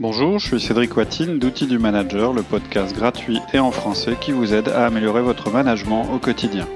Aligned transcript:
Bonjour, 0.00 0.40
je 0.40 0.48
suis 0.48 0.60
Cédric 0.60 0.96
Watine 0.96 1.38
d'Outils 1.38 1.68
du 1.68 1.78
Manager, 1.78 2.32
le 2.32 2.42
podcast 2.42 2.96
gratuit 2.96 3.38
et 3.52 3.60
en 3.60 3.70
français 3.70 4.16
qui 4.20 4.32
vous 4.32 4.52
aide 4.52 4.68
à 4.68 4.86
améliorer 4.86 5.22
votre 5.22 5.52
management 5.52 6.12
au 6.12 6.18
quotidien. 6.18 6.66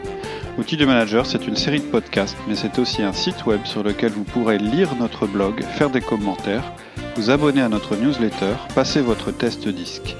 Outils 0.57 0.77
du 0.77 0.87
Manager, 0.87 1.27
c'est 1.27 1.49
une 1.49 1.57
série 1.57 1.81
de 1.81 1.87
podcasts, 1.87 2.37
mais 2.47 2.55
c'est 2.55 2.79
aussi 2.79 3.03
un 3.03 3.13
site 3.13 3.45
web 3.45 3.63
sur 3.65 3.83
lequel 3.83 4.13
vous 4.13 4.23
pourrez 4.23 4.59
lire 4.59 4.95
notre 5.01 5.27
blog, 5.27 5.65
faire 5.65 5.91
des 5.91 6.01
commentaires, 6.01 6.73
vous 7.17 7.31
abonner 7.31 7.61
à 7.61 7.69
notre 7.69 7.97
newsletter, 7.97 8.55
passer 8.77 9.01
votre 9.01 9.33
test 9.33 9.67
disque. 9.67 10.15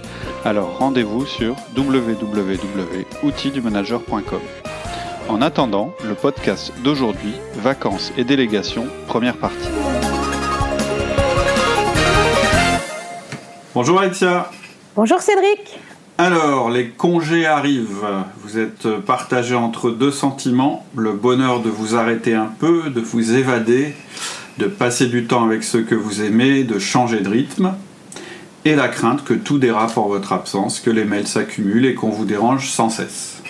Alors 0.45 0.79
rendez-vous 0.79 1.25
sur 1.25 1.55
www.outildumanager.com. 1.77 4.41
En 5.29 5.41
attendant, 5.41 5.95
le 6.05 6.15
podcast 6.15 6.73
d'aujourd'hui, 6.83 7.35
Vacances 7.55 8.13
et 8.17 8.25
délégations, 8.25 8.89
première 9.07 9.37
partie. 9.37 9.69
Bonjour 13.75 14.01
Alexia. 14.01 14.51
Bonjour 14.97 15.21
Cédric. 15.21 15.79
Alors, 16.17 16.71
les 16.71 16.89
congés 16.89 17.45
arrivent. 17.45 18.07
Vous 18.43 18.59
êtes 18.59 18.89
partagé 19.07 19.55
entre 19.55 19.91
deux 19.91 20.11
sentiments. 20.11 20.87
Le 20.97 21.13
bonheur 21.13 21.61
de 21.61 21.69
vous 21.69 21.95
arrêter 21.95 22.35
un 22.35 22.51
peu, 22.59 22.89
de 22.89 23.01
vous 23.01 23.35
évader, 23.35 23.95
de 24.57 24.65
passer 24.65 25.07
du 25.07 25.27
temps 25.27 25.45
avec 25.45 25.63
ceux 25.63 25.83
que 25.83 25.95
vous 25.95 26.23
aimez, 26.23 26.65
de 26.65 26.79
changer 26.79 27.21
de 27.21 27.29
rythme. 27.29 27.75
Et 28.65 28.75
la 28.75 28.89
crainte 28.89 29.23
que 29.23 29.35
tout 29.35 29.59
dérape 29.59 29.99
en 29.99 30.09
votre 30.09 30.33
absence, 30.33 30.81
que 30.81 30.91
les 30.91 31.05
mails 31.05 31.29
s'accumulent 31.29 31.87
et 31.87 31.95
qu'on 31.95 32.11
vous 32.11 32.25
dérange 32.25 32.71
sans 32.71 32.89
cesse. 32.89 33.43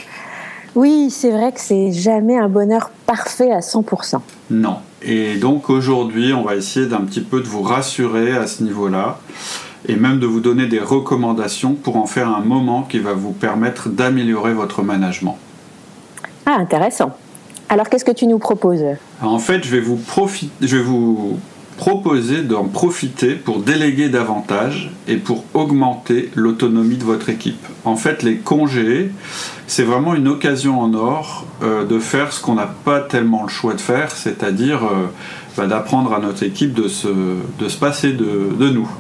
Oui, 0.74 1.10
c'est 1.10 1.30
vrai 1.30 1.52
que 1.52 1.60
c'est 1.60 1.92
jamais 1.92 2.36
un 2.36 2.48
bonheur 2.48 2.90
parfait 3.06 3.52
à 3.52 3.60
100%. 3.60 4.20
Non. 4.50 4.78
Et 5.00 5.36
donc 5.36 5.70
aujourd'hui, 5.70 6.32
on 6.32 6.42
va 6.42 6.56
essayer 6.56 6.86
d'un 6.86 7.02
petit 7.02 7.20
peu 7.20 7.40
de 7.40 7.46
vous 7.46 7.62
rassurer 7.62 8.36
à 8.36 8.48
ce 8.48 8.64
niveau-là 8.64 9.20
et 9.86 9.96
même 9.96 10.18
de 10.18 10.26
vous 10.26 10.40
donner 10.40 10.66
des 10.66 10.80
recommandations 10.80 11.74
pour 11.74 11.96
en 11.96 12.06
faire 12.06 12.28
un 12.28 12.40
moment 12.40 12.82
qui 12.82 12.98
va 12.98 13.12
vous 13.12 13.32
permettre 13.32 13.88
d'améliorer 13.88 14.54
votre 14.54 14.82
management. 14.82 15.38
Ah, 16.46 16.56
intéressant. 16.58 17.16
Alors 17.68 17.88
qu'est-ce 17.88 18.04
que 18.04 18.12
tu 18.12 18.26
nous 18.26 18.38
proposes? 18.38 18.84
En 19.22 19.38
fait, 19.38 19.62
je 19.64 19.70
vais 19.70 19.80
vous, 19.80 20.00
je 20.60 20.76
vais 20.76 20.82
vous 20.82 21.38
proposer 21.76 22.42
d'en 22.42 22.64
profiter 22.64 23.34
pour 23.34 23.60
déléguer 23.60 24.08
davantage 24.08 24.90
et 25.06 25.16
pour 25.16 25.44
augmenter 25.54 26.30
l'autonomie 26.34 26.96
de 26.96 27.04
votre 27.04 27.28
équipe. 27.28 27.64
En 27.84 27.94
fait, 27.94 28.22
les 28.22 28.38
congés, 28.38 29.12
c'est 29.66 29.84
vraiment 29.84 30.14
une 30.14 30.26
occasion 30.26 30.80
en 30.80 30.92
or 30.94 31.46
euh, 31.62 31.84
de 31.84 31.98
faire 31.98 32.32
ce 32.32 32.42
qu'on 32.42 32.54
n'a 32.54 32.66
pas 32.84 33.00
tellement 33.00 33.44
le 33.44 33.48
choix 33.48 33.74
de 33.74 33.80
faire, 33.80 34.10
c'est-à-dire 34.10 34.84
euh, 34.84 35.06
bah, 35.56 35.66
d'apprendre 35.66 36.14
à 36.14 36.18
notre 36.18 36.42
équipe 36.42 36.74
de 36.74 36.88
se, 36.88 37.08
de 37.08 37.68
se 37.68 37.76
passer 37.76 38.12
de, 38.12 38.50
de 38.58 38.70
nous. 38.70 38.90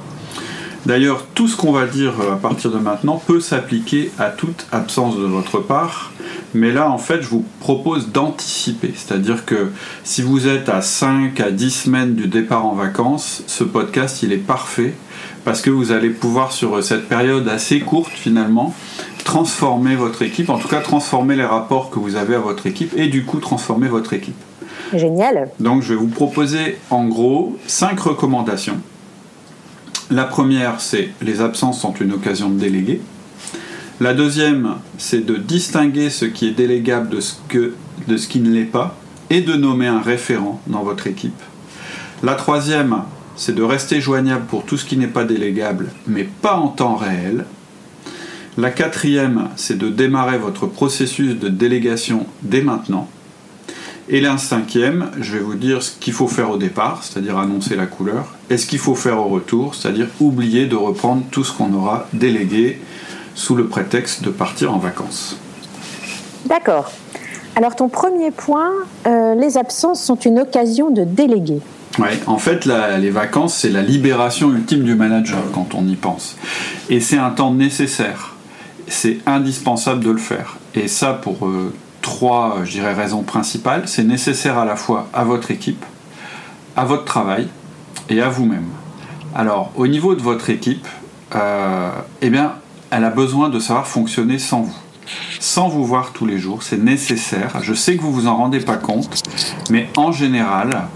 D'ailleurs, 0.88 1.26
tout 1.34 1.48
ce 1.48 1.56
qu'on 1.58 1.70
va 1.70 1.84
dire 1.84 2.14
euh, 2.18 2.32
à 2.32 2.36
partir 2.36 2.70
de 2.70 2.78
maintenant 2.78 3.22
peut 3.26 3.40
s'appliquer 3.40 4.10
à 4.18 4.30
toute 4.30 4.66
absence 4.72 5.18
de 5.18 5.26
votre 5.26 5.58
part. 5.58 6.12
Mais 6.54 6.72
là, 6.72 6.90
en 6.90 6.96
fait, 6.96 7.20
je 7.20 7.28
vous 7.28 7.44
propose 7.60 8.08
d'anticiper. 8.08 8.94
C'est-à-dire 8.96 9.44
que 9.44 9.70
si 10.02 10.22
vous 10.22 10.48
êtes 10.48 10.70
à 10.70 10.80
5 10.80 11.38
à 11.40 11.50
10 11.50 11.70
semaines 11.70 12.14
du 12.14 12.26
départ 12.26 12.64
en 12.64 12.72
vacances, 12.72 13.42
ce 13.46 13.64
podcast, 13.64 14.22
il 14.22 14.32
est 14.32 14.38
parfait 14.38 14.94
parce 15.44 15.60
que 15.60 15.68
vous 15.68 15.92
allez 15.92 16.08
pouvoir, 16.08 16.52
sur 16.52 16.82
cette 16.82 17.06
période 17.06 17.46
assez 17.48 17.80
courte 17.80 18.10
finalement, 18.10 18.74
transformer 19.24 19.94
votre 19.94 20.22
équipe, 20.22 20.48
en 20.48 20.56
tout 20.56 20.68
cas 20.68 20.80
transformer 20.80 21.36
les 21.36 21.44
rapports 21.44 21.90
que 21.90 21.98
vous 21.98 22.16
avez 22.16 22.34
à 22.34 22.40
votre 22.40 22.66
équipe 22.66 22.94
et 22.96 23.08
du 23.08 23.26
coup 23.26 23.40
transformer 23.40 23.88
votre 23.88 24.14
équipe. 24.14 24.42
Génial. 24.94 25.50
Donc 25.60 25.82
je 25.82 25.90
vais 25.90 26.00
vous 26.00 26.08
proposer 26.08 26.78
en 26.88 27.04
gros 27.04 27.58
5 27.66 28.00
recommandations 28.00 28.80
la 30.10 30.24
première, 30.24 30.80
c'est 30.80 31.10
les 31.20 31.40
absences 31.40 31.80
sont 31.80 31.94
une 31.94 32.12
occasion 32.12 32.48
de 32.48 32.58
déléguer. 32.58 33.00
La 34.00 34.14
deuxième, 34.14 34.76
c'est 34.96 35.24
de 35.24 35.36
distinguer 35.36 36.08
ce 36.08 36.24
qui 36.24 36.46
est 36.46 36.52
délégable 36.52 37.08
de 37.08 37.20
ce, 37.20 37.34
de 38.06 38.16
ce 38.16 38.28
qui 38.28 38.40
ne 38.40 38.50
l'est 38.50 38.62
pas 38.64 38.96
et 39.28 39.40
de 39.40 39.54
nommer 39.54 39.86
un 39.86 40.00
référent 40.00 40.60
dans 40.66 40.82
votre 40.82 41.06
équipe. 41.06 41.42
La 42.22 42.34
troisième, 42.34 43.02
c'est 43.36 43.54
de 43.54 43.62
rester 43.62 44.00
joignable 44.00 44.46
pour 44.46 44.64
tout 44.64 44.76
ce 44.76 44.84
qui 44.84 44.96
n'est 44.96 45.08
pas 45.08 45.24
délégable, 45.24 45.90
mais 46.06 46.24
pas 46.24 46.56
en 46.56 46.68
temps 46.68 46.96
réel. 46.96 47.44
La 48.56 48.70
quatrième, 48.70 49.48
c'est 49.56 49.78
de 49.78 49.88
démarrer 49.88 50.38
votre 50.38 50.66
processus 50.66 51.38
de 51.38 51.48
délégation 51.48 52.26
dès 52.42 52.62
maintenant. 52.62 53.08
Et 54.10 54.22
la 54.22 54.38
cinquième, 54.38 55.10
je 55.20 55.34
vais 55.34 55.40
vous 55.40 55.54
dire 55.54 55.82
ce 55.82 55.92
qu'il 55.92 56.14
faut 56.14 56.28
faire 56.28 56.50
au 56.50 56.56
départ, 56.56 57.04
c'est-à-dire 57.04 57.36
annoncer 57.36 57.76
la 57.76 57.84
couleur, 57.84 58.24
et 58.48 58.56
ce 58.56 58.66
qu'il 58.66 58.78
faut 58.78 58.94
faire 58.94 59.18
au 59.18 59.28
retour, 59.28 59.74
c'est-à-dire 59.74 60.06
oublier 60.18 60.64
de 60.64 60.76
reprendre 60.76 61.24
tout 61.30 61.44
ce 61.44 61.52
qu'on 61.52 61.74
aura 61.74 62.06
délégué 62.14 62.80
sous 63.34 63.54
le 63.54 63.66
prétexte 63.66 64.24
de 64.24 64.30
partir 64.30 64.72
en 64.72 64.78
vacances. 64.78 65.36
D'accord. 66.46 66.90
Alors 67.54 67.76
ton 67.76 67.90
premier 67.90 68.30
point, 68.30 68.70
euh, 69.06 69.34
les 69.34 69.58
absences 69.58 70.02
sont 70.02 70.16
une 70.16 70.38
occasion 70.38 70.90
de 70.90 71.04
déléguer. 71.04 71.60
Oui, 71.98 72.08
en 72.26 72.38
fait, 72.38 72.64
les 72.64 73.10
vacances, 73.10 73.54
c'est 73.56 73.70
la 73.70 73.82
libération 73.82 74.50
ultime 74.52 74.84
du 74.84 74.94
manager 74.94 75.42
quand 75.52 75.74
on 75.74 75.86
y 75.86 75.96
pense. 75.96 76.36
Et 76.88 77.00
c'est 77.00 77.18
un 77.18 77.30
temps 77.30 77.52
nécessaire. 77.52 78.34
C'est 78.86 79.18
indispensable 79.26 80.02
de 80.02 80.12
le 80.12 80.18
faire. 80.18 80.56
Et 80.74 80.88
ça, 80.88 81.12
pour 81.12 81.46
euh, 81.46 81.74
trois, 82.02 82.58
je 82.64 82.72
dirais, 82.72 82.94
raisons 82.94 83.22
principales. 83.22 83.88
C'est 83.88 84.04
nécessaire 84.04 84.58
à 84.58 84.64
la 84.64 84.76
fois 84.76 85.08
à 85.12 85.24
votre 85.24 85.50
équipe, 85.50 85.84
à 86.76 86.84
votre 86.84 87.04
travail 87.04 87.48
et 88.08 88.20
à 88.20 88.28
vous-même. 88.28 88.66
Alors, 89.34 89.70
au 89.76 89.86
niveau 89.86 90.14
de 90.14 90.22
votre 90.22 90.50
équipe, 90.50 90.86
euh, 91.34 91.90
eh 92.22 92.30
bien, 92.30 92.54
elle 92.90 93.04
a 93.04 93.10
besoin 93.10 93.48
de 93.50 93.58
savoir 93.58 93.86
fonctionner 93.86 94.38
sans 94.38 94.62
vous. 94.62 94.76
Sans 95.40 95.68
vous 95.68 95.84
voir 95.84 96.12
tous 96.12 96.26
les 96.26 96.38
jours, 96.38 96.62
c'est 96.62 96.78
nécessaire. 96.78 97.58
Je 97.62 97.74
sais 97.74 97.96
que 97.96 98.02
vous 98.02 98.12
vous 98.12 98.26
en 98.26 98.36
rendez 98.36 98.60
pas 98.60 98.76
compte, 98.76 99.22
mais 99.70 99.88
en 99.96 100.12
général, 100.12 100.88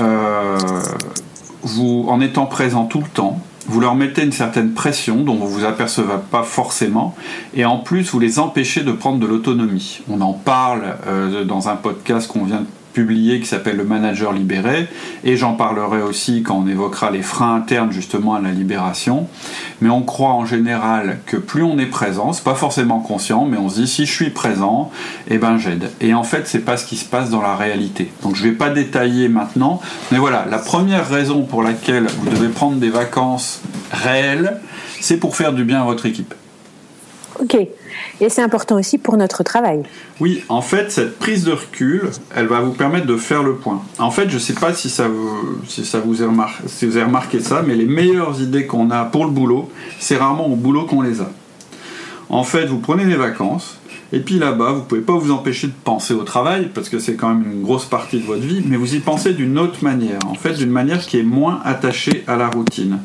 euh, 0.00 0.58
vous, 1.62 2.06
en 2.08 2.20
étant 2.20 2.46
présent 2.46 2.84
tout 2.84 3.00
le 3.00 3.08
temps, 3.08 3.40
vous 3.66 3.80
leur 3.80 3.94
mettez 3.94 4.22
une 4.22 4.32
certaine 4.32 4.72
pression 4.72 5.22
dont 5.22 5.34
vous 5.34 5.48
vous 5.48 5.64
apercevez 5.64 6.14
pas 6.30 6.42
forcément, 6.42 7.14
et 7.54 7.64
en 7.64 7.78
plus 7.78 8.10
vous 8.10 8.20
les 8.20 8.38
empêchez 8.38 8.82
de 8.82 8.92
prendre 8.92 9.18
de 9.18 9.26
l'autonomie. 9.26 10.00
On 10.08 10.20
en 10.20 10.32
parle 10.32 10.96
euh, 11.06 11.44
dans 11.44 11.68
un 11.68 11.76
podcast 11.76 12.28
qu'on 12.30 12.44
vient 12.44 12.60
de 12.60 12.66
publié 12.94 13.40
qui 13.40 13.46
s'appelle 13.46 13.76
Le 13.76 13.84
Manager 13.84 14.32
libéré, 14.32 14.88
et 15.24 15.36
j'en 15.36 15.52
parlerai 15.52 16.00
aussi 16.00 16.42
quand 16.42 16.62
on 16.64 16.66
évoquera 16.66 17.10
les 17.10 17.20
freins 17.20 17.56
internes 17.56 17.92
justement 17.92 18.34
à 18.34 18.40
la 18.40 18.50
libération. 18.50 19.28
Mais 19.82 19.90
on 19.90 20.02
croit 20.02 20.32
en 20.32 20.46
général 20.46 21.18
que 21.26 21.36
plus 21.36 21.62
on 21.62 21.78
est 21.78 21.86
présent, 21.86 22.32
c'est 22.32 22.44
pas 22.44 22.54
forcément 22.54 23.00
conscient, 23.00 23.44
mais 23.44 23.58
on 23.58 23.68
se 23.68 23.80
dit 23.80 23.88
si 23.88 24.06
je 24.06 24.12
suis 24.12 24.30
présent, 24.30 24.90
eh 25.28 25.38
ben 25.38 25.58
j'aide. 25.58 25.90
Et 26.00 26.14
en 26.14 26.22
fait, 26.22 26.46
c'est 26.46 26.64
pas 26.64 26.76
ce 26.76 26.86
qui 26.86 26.96
se 26.96 27.04
passe 27.04 27.28
dans 27.30 27.42
la 27.42 27.56
réalité. 27.56 28.10
Donc 28.22 28.36
je 28.36 28.44
vais 28.44 28.52
pas 28.52 28.70
détailler 28.70 29.28
maintenant, 29.28 29.80
mais 30.12 30.18
voilà, 30.18 30.46
la 30.48 30.58
première 30.58 31.08
raison 31.08 31.42
pour 31.42 31.62
laquelle 31.62 32.06
vous 32.06 32.30
devez 32.30 32.48
prendre 32.48 32.76
des 32.76 32.90
vacances 32.90 33.60
réelles, 33.92 34.60
c'est 35.00 35.18
pour 35.18 35.36
faire 35.36 35.52
du 35.52 35.64
bien 35.64 35.82
à 35.82 35.84
votre 35.84 36.06
équipe. 36.06 36.34
Ok. 37.40 37.54
Et 38.20 38.28
c'est 38.28 38.42
important 38.42 38.76
aussi 38.76 38.98
pour 38.98 39.16
notre 39.16 39.42
travail. 39.42 39.82
Oui, 40.20 40.44
en 40.48 40.62
fait, 40.62 40.90
cette 40.90 41.18
prise 41.18 41.44
de 41.44 41.52
recul, 41.52 42.10
elle 42.34 42.46
va 42.46 42.60
vous 42.60 42.72
permettre 42.72 43.06
de 43.06 43.16
faire 43.16 43.42
le 43.42 43.54
point. 43.54 43.82
En 43.98 44.10
fait, 44.10 44.28
je 44.28 44.34
ne 44.34 44.40
sais 44.40 44.54
pas 44.54 44.72
si 44.72 44.88
ça 44.88 45.08
vous, 45.08 45.58
si 45.66 45.84
ça 45.84 46.00
vous, 46.00 46.14
si 46.66 46.86
vous 46.86 46.96
avez 46.96 47.06
remarqué 47.06 47.40
ça, 47.40 47.62
mais 47.66 47.74
les 47.74 47.86
meilleures 47.86 48.40
idées 48.40 48.66
qu'on 48.66 48.90
a 48.90 49.04
pour 49.04 49.24
le 49.24 49.30
boulot, 49.30 49.70
c'est 49.98 50.16
rarement 50.16 50.46
au 50.46 50.56
boulot 50.56 50.84
qu'on 50.84 51.02
les 51.02 51.20
a. 51.20 51.30
En 52.28 52.44
fait, 52.44 52.66
vous 52.66 52.78
prenez 52.78 53.04
des 53.04 53.16
vacances, 53.16 53.78
et 54.12 54.20
puis 54.20 54.38
là-bas, 54.38 54.72
vous 54.72 54.80
ne 54.80 54.84
pouvez 54.84 55.00
pas 55.00 55.14
vous 55.14 55.32
empêcher 55.32 55.66
de 55.66 55.72
penser 55.84 56.14
au 56.14 56.22
travail, 56.22 56.70
parce 56.72 56.88
que 56.88 56.98
c'est 56.98 57.14
quand 57.14 57.34
même 57.34 57.50
une 57.50 57.62
grosse 57.62 57.84
partie 57.84 58.20
de 58.20 58.24
votre 58.24 58.42
vie, 58.42 58.62
mais 58.64 58.76
vous 58.76 58.94
y 58.94 59.00
pensez 59.00 59.34
d'une 59.34 59.58
autre 59.58 59.82
manière, 59.82 60.20
en 60.28 60.34
fait 60.34 60.52
d'une 60.52 60.70
manière 60.70 61.00
qui 61.00 61.18
est 61.18 61.24
moins 61.24 61.60
attachée 61.64 62.22
à 62.26 62.36
la 62.36 62.48
routine. 62.48 62.98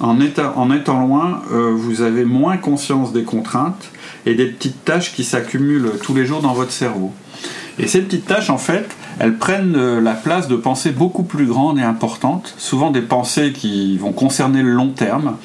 En, 0.00 0.20
étant, 0.20 1.00
loin, 1.00 1.42
euh, 1.52 1.72
vous 1.74 2.02
avez 2.02 2.24
moins 2.24 2.56
conscience 2.56 3.12
des 3.12 3.24
contraintes 3.24 3.90
et 4.26 4.34
des 4.34 4.46
petites 4.46 4.84
tâches 4.84 5.12
qui 5.12 5.24
s'accumulent 5.24 5.92
tous 6.02 6.14
les 6.14 6.24
jours 6.24 6.40
dans 6.40 6.52
votre 6.52 6.72
cerveau. 6.72 7.12
Et 7.80 7.86
ces 7.86 8.02
petites 8.02 8.26
tâches, 8.26 8.50
en 8.50 8.58
fait, 8.58 8.88
elles 9.20 9.36
prennent 9.36 9.76
euh, 9.76 10.00
la 10.00 10.14
place 10.14 10.48
de 10.48 10.56
pensées 10.56 10.90
beaucoup 10.90 11.22
plus 11.22 11.46
grandes 11.46 11.78
et 11.78 11.82
importantes, 11.82 12.54
souvent 12.58 12.90
des 12.90 13.02
pensées 13.02 13.52
qui 13.52 13.98
vont 13.98 14.12
concerner 14.12 14.62
le 14.62 14.72
long 14.72 14.88
terme. 14.88 15.36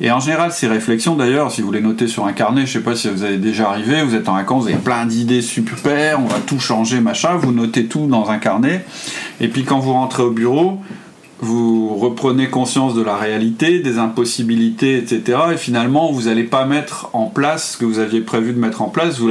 Et 0.00 0.10
en 0.10 0.20
général, 0.20 0.52
ces 0.52 0.68
réflexions, 0.68 1.16
d'ailleurs, 1.16 1.50
si 1.50 1.62
vous 1.62 1.72
les 1.72 1.80
notez 1.80 2.06
sur 2.06 2.26
un 2.26 2.32
carnet, 2.32 2.66
je 2.66 2.78
ne 2.78 2.82
sais 2.82 2.84
pas 2.84 2.94
si 2.94 3.08
vous 3.08 3.22
avez 3.22 3.38
déjà 3.38 3.70
arrivé, 3.70 4.02
vous 4.02 4.14
êtes 4.14 4.28
en 4.28 4.34
vacances, 4.34 4.64
vous 4.64 4.68
avez 4.68 4.78
plein 4.78 5.06
d'idées 5.06 5.42
super, 5.42 6.20
on 6.20 6.26
va 6.26 6.38
tout 6.40 6.60
changer, 6.60 7.00
machin, 7.00 7.36
vous 7.36 7.52
notez 7.52 7.86
tout 7.86 8.06
dans 8.06 8.30
un 8.30 8.38
carnet. 8.38 8.84
Et 9.40 9.48
puis 9.48 9.64
quand 9.64 9.78
vous 9.78 9.94
rentrez 9.94 10.22
au 10.22 10.30
bureau, 10.30 10.80
vous 11.40 11.94
reprenez 11.96 12.48
conscience 12.48 12.94
de 12.94 13.02
la 13.02 13.16
réalité, 13.16 13.80
des 13.80 13.98
impossibilités, 13.98 14.96
etc. 14.96 15.38
Et 15.52 15.56
finalement, 15.56 16.10
vous 16.10 16.22
n'allez 16.22 16.44
pas 16.44 16.64
mettre 16.64 17.10
en 17.12 17.26
place 17.26 17.72
ce 17.72 17.76
que 17.76 17.84
vous 17.84 17.98
aviez 17.98 18.20
prévu 18.20 18.52
de 18.52 18.58
mettre 18.58 18.80
en 18.80 18.88
place, 18.88 19.18
vous, 19.18 19.30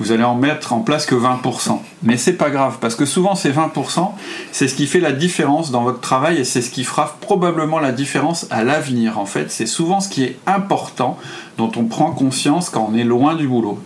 vous 0.00 0.12
allez 0.12 0.24
en 0.24 0.34
mettre 0.34 0.72
en 0.72 0.80
place 0.80 1.06
que 1.06 1.14
20%. 1.14 1.78
Mais 2.02 2.16
c'est 2.16 2.34
pas 2.34 2.50
grave, 2.50 2.78
parce 2.80 2.94
que 2.94 3.04
souvent 3.04 3.34
ces 3.34 3.50
20%, 3.50 4.10
c'est 4.50 4.66
ce 4.68 4.74
qui 4.74 4.86
fait 4.86 5.00
la 5.00 5.12
différence 5.12 5.70
dans 5.70 5.82
votre 5.82 6.00
travail 6.00 6.38
et 6.38 6.44
c'est 6.44 6.62
ce 6.62 6.70
qui 6.70 6.84
fera 6.84 7.16
probablement 7.20 7.78
la 7.78 7.92
différence 7.92 8.46
à 8.50 8.64
l'avenir. 8.64 9.18
En 9.18 9.26
fait, 9.26 9.50
c'est 9.50 9.66
souvent 9.66 10.00
ce 10.00 10.08
qui 10.08 10.24
est 10.24 10.38
important, 10.46 11.16
dont 11.58 11.70
on 11.76 11.84
prend 11.84 12.10
conscience 12.10 12.70
quand 12.70 12.88
on 12.92 12.96
est 12.96 13.04
loin 13.04 13.34
du 13.34 13.48
boulot, 13.48 13.78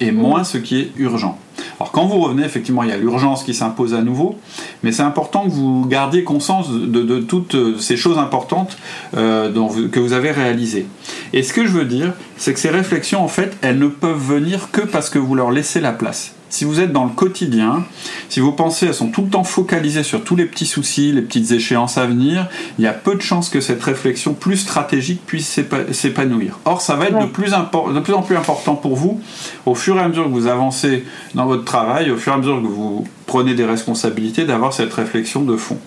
et 0.00 0.12
moins 0.12 0.44
ce 0.44 0.58
qui 0.58 0.80
est 0.80 0.92
urgent. 0.96 1.38
Alors 1.80 1.90
quand 1.92 2.06
vous 2.06 2.18
revenez, 2.20 2.44
effectivement, 2.44 2.82
il 2.82 2.90
y 2.90 2.92
a 2.92 2.96
l'urgence 2.96 3.42
qui 3.42 3.54
s'impose 3.54 3.94
à 3.94 4.02
nouveau, 4.02 4.38
mais 4.82 4.92
c'est 4.92 5.02
important 5.02 5.44
que 5.44 5.50
vous 5.50 5.86
gardiez 5.86 6.22
conscience 6.24 6.70
de, 6.70 7.20
toutes 7.20 7.78
ces 7.80 7.96
choses 7.96 8.18
importantes 8.18 8.76
euh, 9.16 9.50
que 9.88 10.00
vous 10.00 10.12
avez 10.12 10.30
réalisées. 10.30 10.86
Et 11.32 11.42
ce 11.42 11.52
que 11.52 11.66
je 11.66 11.72
veux 11.72 11.84
dire, 11.84 12.12
c'est 12.36 12.52
que 12.52 12.60
ces 12.60 12.70
réflexions, 12.70 13.22
en 13.22 13.28
fait, 13.28 13.56
elles 13.62 13.78
ne 13.78 13.88
peuvent 13.88 14.20
venir 14.20 14.70
que 14.70 14.82
parce 14.82 15.10
que 15.10 15.18
vous 15.18 15.34
leur 15.34 15.50
laissez 15.50 15.80
la 15.80 15.92
place. 15.92 16.33
Si 16.54 16.64
vous 16.64 16.78
êtes 16.78 16.92
dans 16.92 17.02
le 17.02 17.10
quotidien, 17.10 17.82
si 18.28 18.38
vos 18.38 18.52
pensées 18.52 18.86
elles 18.86 18.94
sont 18.94 19.08
tout 19.08 19.22
le 19.22 19.28
temps 19.28 19.42
focalisées 19.42 20.04
sur 20.04 20.22
tous 20.22 20.36
les 20.36 20.44
petits 20.44 20.66
soucis, 20.66 21.10
les 21.10 21.20
petites 21.20 21.50
échéances 21.50 21.98
à 21.98 22.06
venir, 22.06 22.46
il 22.78 22.84
y 22.84 22.86
a 22.86 22.92
peu 22.92 23.16
de 23.16 23.20
chances 23.20 23.48
que 23.48 23.60
cette 23.60 23.82
réflexion 23.82 24.34
plus 24.34 24.58
stratégique 24.58 25.26
puisse 25.26 25.60
s'épanouir. 25.90 26.60
Or, 26.64 26.80
ça 26.80 26.94
va 26.94 27.06
être 27.06 27.18
de, 27.18 27.26
plus 27.26 27.50
de 27.50 28.00
plus 28.00 28.14
en 28.14 28.22
plus 28.22 28.36
important 28.36 28.76
pour 28.76 28.94
vous 28.94 29.20
au 29.66 29.74
fur 29.74 29.96
et 29.96 30.00
à 30.00 30.06
mesure 30.06 30.26
que 30.26 30.30
vous 30.30 30.46
avancez 30.46 31.02
dans 31.34 31.46
votre 31.46 31.64
travail, 31.64 32.12
au 32.12 32.16
fur 32.16 32.30
et 32.30 32.36
à 32.36 32.38
mesure 32.38 32.62
que 32.62 32.68
vous 32.68 33.04
prenez 33.26 33.54
des 33.54 33.64
responsabilités, 33.64 34.44
d'avoir 34.44 34.72
cette 34.72 34.94
réflexion 34.94 35.42
de 35.42 35.56
fond. 35.56 35.78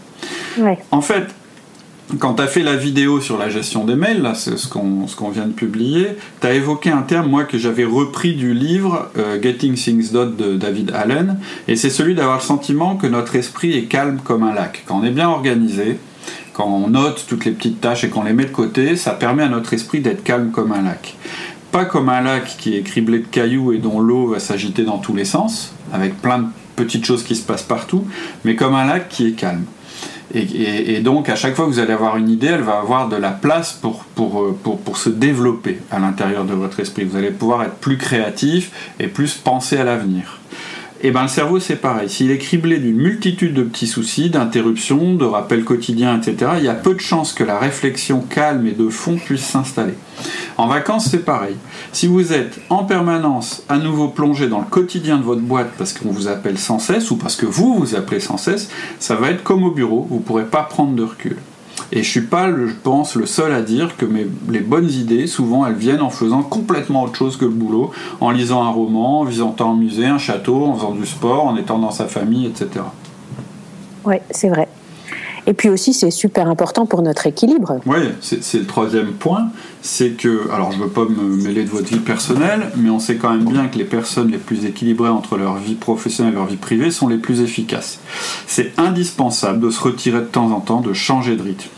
En 0.92 1.00
fait, 1.00 1.28
quand 2.20 2.36
tu 2.36 2.42
as 2.42 2.48
fait 2.48 2.64
la 2.64 2.76
vidéo 2.76 3.20
sur 3.20 3.38
la 3.38 3.50
gestion 3.50 3.84
des 3.84 3.96
mails, 3.96 4.32
c'est 4.36 4.58
ce 4.58 4.68
qu'on 4.68 5.30
vient 5.30 5.46
de 5.46 5.52
publier, 5.52 6.08
tu 6.40 6.48
as 6.48 6.54
évoqué 6.54 6.90
un 6.90 7.02
terme, 7.02 7.30
moi, 7.30 7.44
que 7.44 7.58
j'avais 7.58 7.84
repris 7.84 8.34
du 8.34 8.54
livre 8.54 9.10
euh, 9.18 9.42
Getting 9.42 9.74
Things 9.74 10.12
Done 10.12 10.36
de 10.38 10.56
David 10.56 10.92
Allen, 10.92 11.38
et 11.68 11.76
c'est 11.76 11.90
celui 11.90 12.16
d'avoir 12.16 12.38
le 12.38 12.44
sentiment 12.44 12.96
que 12.96 13.08
notre 13.08 13.36
esprit 13.36 13.74
est 13.78 13.86
calme 13.86 14.20
comme 14.24 14.44
un 14.44 14.54
lac. 14.54 14.84
Quand 14.86 15.00
on 15.00 15.04
est 15.04 15.12
bien 15.12 15.28
organisé, 15.28 16.00
quand 16.54 16.68
on 16.68 16.88
note 16.88 17.26
toutes 17.28 17.44
les 17.44 17.52
petites 17.52 17.82
tâches 17.82 18.06
et 18.06 18.10
qu'on 18.10 18.24
les 18.24 18.34
met 18.34 18.46
de 18.46 18.52
côté, 18.52 18.96
ça 18.96 19.12
permet 19.12 19.44
à 19.44 19.50
notre 19.50 19.74
esprit 19.74 20.00
d'être 20.00 20.24
calme 20.24 20.52
comme 20.52 20.72
un 20.72 20.84
lac. 20.84 21.16
Pas 21.72 21.84
comme 21.84 22.08
un 22.08 22.22
lac 22.22 22.56
qui 22.58 22.76
est 22.78 22.84
criblé 22.84 23.20
de 23.20 23.28
cailloux 23.28 23.74
et 23.74 23.80
dont 23.80 24.00
l'eau 24.00 24.28
va 24.28 24.40
s'agiter 24.40 24.84
dans 24.84 24.98
tous 24.98 25.14
les 25.14 25.26
sens, 25.26 25.74
avec 25.92 26.22
plein 26.22 26.40
de 26.40 26.46
petites 26.78 27.06
choses 27.06 27.24
qui 27.24 27.36
se 27.36 27.46
passent 27.46 27.64
partout, 27.64 28.08
mais 28.46 28.56
comme 28.56 28.76
un 28.76 28.86
lac 28.86 29.10
qui 29.10 29.28
est 29.28 29.32
calme. 29.34 29.66
Et, 30.34 31.00
donc, 31.00 31.30
à 31.30 31.36
chaque 31.36 31.56
fois 31.56 31.66
que 31.66 31.72
vous 31.72 31.80
allez 31.80 31.94
avoir 31.94 32.18
une 32.18 32.30
idée, 32.30 32.48
elle 32.48 32.62
va 32.62 32.80
avoir 32.80 33.08
de 33.08 33.16
la 33.16 33.32
place 33.32 33.80
euh, 33.86 33.90
pour, 34.16 34.54
pour, 34.80 34.98
se 34.98 35.10
développer 35.10 35.80
à 35.90 36.00
l'intérieur 36.00 36.44
de 36.44 36.54
votre 36.54 36.80
esprit. 36.80 37.06
Vous 37.06 37.18
allez 37.18 37.32
pouvoir 37.32 37.64
être 37.64 37.76
plus 37.76 37.98
créatif 37.98 38.72
et 39.00 39.08
plus 39.08 39.36
penser 39.36 39.78
à 39.78 39.84
l'avenir. 39.84 40.40
Et 41.00 41.10
eh 41.10 41.12
bien 41.12 41.22
le 41.22 41.28
cerveau 41.28 41.60
c'est 41.60 41.76
pareil. 41.76 42.10
S'il 42.10 42.32
est 42.32 42.40
criblé 42.40 42.80
d'une 42.80 42.98
multitude 42.98 43.54
de 43.54 43.62
petits 43.62 43.86
soucis, 43.86 44.32
d'interruptions, 44.32 45.14
de 45.14 45.26
rappels 45.26 45.64
quotidiens, 45.64 46.20
etc., 46.20 46.54
il 46.58 46.64
y 46.64 46.70
a 46.70 46.74
peu 46.74 46.96
de 46.96 47.00
chances 47.00 47.34
que 47.34 47.44
la 47.44 47.60
réflexion 47.60 48.22
calme 48.22 48.66
et 48.66 48.72
de 48.72 48.90
fond 48.90 49.16
puisse 49.16 49.44
s'installer. 49.44 49.94
En 50.58 50.66
vacances 50.68 51.10
c'est 51.12 51.24
pareil. 51.24 51.56
Si 51.92 52.08
vous 52.08 52.34
êtes 52.34 52.60
en 52.72 52.84
permanence 52.84 53.62
à 53.70 53.78
nouveau 53.78 54.08
plongé 54.08 54.48
dans 54.48 54.60
le 54.60 54.66
quotidien 54.66 55.18
de 55.18 55.24
votre 55.24 55.42
boîte 55.42 55.70
parce 55.78 55.94
qu'on 55.94 56.10
vous 56.10 56.28
appelle 56.28 56.58
sans 56.58 56.80
cesse 56.80 57.12
ou 57.12 57.18
parce 57.18 57.36
que 57.36 57.46
vous 57.46 57.76
vous 57.76 57.94
appelez 57.94 58.20
sans 58.20 58.38
cesse, 58.38 58.70
ça 58.98 59.14
va 59.14 59.30
être 59.30 59.44
comme 59.44 59.64
au 59.64 59.72
bureau, 59.72 60.08
vous 60.10 60.18
ne 60.18 60.24
pourrez 60.24 60.46
pas 60.46 60.64
prendre 60.64 60.96
de 60.96 61.04
recul. 61.04 61.38
Et 61.92 62.04
je 62.04 62.10
suis 62.10 62.22
pas, 62.22 62.50
je 62.50 62.74
pense, 62.84 63.16
le 63.16 63.26
seul 63.26 63.54
à 63.54 63.62
dire 63.62 63.96
que 63.98 64.06
mes, 64.06 64.28
les 64.50 64.60
bonnes 64.60 64.90
idées, 64.90 65.28
souvent, 65.28 65.66
elles 65.66 65.76
viennent 65.76 66.02
en 66.02 66.10
faisant 66.10 66.44
complètement 66.44 67.04
autre 67.04 67.16
chose 67.16 67.38
que 67.38 67.46
le 67.46 67.52
boulot, 67.52 67.92
en 68.20 68.32
lisant 68.32 68.64
un 68.64 68.70
roman, 68.70 69.22
en 69.22 69.24
visitant 69.24 69.72
un 69.72 69.76
musée, 69.76 70.06
un 70.06 70.18
château, 70.18 70.66
en 70.66 70.76
faisant 70.76 70.92
du 70.92 71.06
sport, 71.06 71.46
en 71.46 71.56
étant 71.56 71.80
dans 71.80 71.92
sa 71.92 72.06
famille, 72.08 72.46
etc. 72.46 72.84
Oui, 74.06 74.16
c'est 74.32 74.50
vrai. 74.50 74.68
Et 75.48 75.54
puis 75.54 75.70
aussi, 75.70 75.94
c'est 75.94 76.12
super 76.12 76.50
important 76.50 76.86
pour 76.86 77.02
notre 77.02 77.26
équilibre. 77.26 77.80
Oui, 77.86 78.00
c'est 78.20 78.60
le 78.60 78.66
troisième 78.66 79.14
point. 79.14 79.48
C'est 79.82 80.10
que, 80.12 80.52
alors 80.52 80.74
je 80.74 80.78
ne 80.78 80.84
veux 80.84 80.90
pas 80.90 81.06
me 81.06 81.42
mêler 81.42 81.64
de 81.64 81.70
votre 81.70 81.88
vie 81.88 82.00
personnelle, 82.00 82.70
mais 82.76 82.90
on 82.90 83.00
sait 83.00 83.16
quand 83.16 83.32
même 83.32 83.46
bien 83.46 83.68
que 83.70 83.78
les 83.78 83.86
personnes 83.86 84.30
les 84.30 84.38
plus 84.38 84.66
équilibrées 84.66 85.10
entre 85.10 85.38
leur 85.38 85.56
vie 85.56 85.76
professionnelle 85.76 86.34
et 86.34 86.36
leur 86.36 86.48
vie 86.48 86.58
privée 86.58 86.92
sont 86.92 87.08
les 87.08 87.18
plus 87.18 87.40
efficaces. 87.40 88.00
C'est 88.46 88.78
indispensable 88.78 89.62
de 89.62 89.70
se 89.70 89.80
retirer 89.80 90.20
de 90.20 90.26
temps 90.26 90.52
en 90.52 90.60
temps, 90.60 90.82
de 90.82 90.92
changer 90.92 91.38
de 91.38 91.44
rythme, 91.44 91.70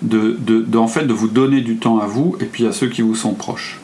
de, 0.00 0.38
de, 0.40 0.78
en 0.78 0.88
fait, 0.88 1.04
de 1.04 1.12
vous 1.12 1.28
donner 1.28 1.60
du 1.60 1.76
temps 1.76 1.98
à 1.98 2.06
vous 2.06 2.34
et 2.40 2.46
puis 2.46 2.66
à 2.66 2.72
ceux 2.72 2.88
qui 2.88 3.02
vous 3.02 3.14
sont 3.14 3.34
proches. 3.34 3.78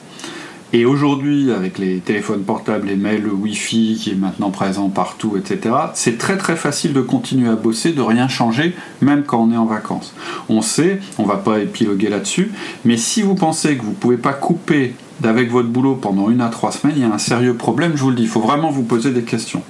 Et 0.76 0.86
aujourd'hui, 0.86 1.52
avec 1.52 1.78
les 1.78 2.00
téléphones 2.00 2.42
portables, 2.42 2.88
les 2.88 2.96
mails, 2.96 3.22
le 3.22 3.30
Wi-Fi 3.30 3.96
qui 4.02 4.10
est 4.10 4.16
maintenant 4.16 4.50
présent 4.50 4.88
partout, 4.88 5.36
etc., 5.36 5.72
c'est 5.94 6.18
très 6.18 6.36
très 6.36 6.56
facile 6.56 6.92
de 6.92 7.00
continuer 7.00 7.48
à 7.48 7.54
bosser, 7.54 7.92
de 7.92 8.02
rien 8.02 8.26
changer, 8.26 8.74
même 9.00 9.22
quand 9.22 9.40
on 9.40 9.52
est 9.52 9.56
en 9.56 9.66
vacances. 9.66 10.16
On 10.48 10.62
sait, 10.62 10.98
on 11.16 11.22
va 11.22 11.36
pas 11.36 11.60
épiloguer 11.60 12.08
là-dessus, 12.08 12.50
mais 12.84 12.96
si 12.96 13.22
vous 13.22 13.36
pensez 13.36 13.76
que 13.76 13.84
vous 13.84 13.92
pouvez 13.92 14.16
pas 14.16 14.32
couper 14.32 14.94
d'avec 15.20 15.50
votre 15.50 15.68
boulot 15.68 15.94
pendant 15.94 16.30
une 16.30 16.40
à 16.40 16.48
trois 16.48 16.72
semaines, 16.72 16.96
il 16.96 17.02
y 17.02 17.04
a 17.04 17.12
un 17.12 17.18
sérieux 17.18 17.54
problème, 17.54 17.92
je 17.94 18.02
vous 18.02 18.10
le 18.10 18.16
dis. 18.16 18.22
Il 18.22 18.28
faut 18.28 18.40
vraiment 18.40 18.70
vous 18.70 18.82
poser 18.82 19.10
des 19.10 19.22
questions. 19.22 19.62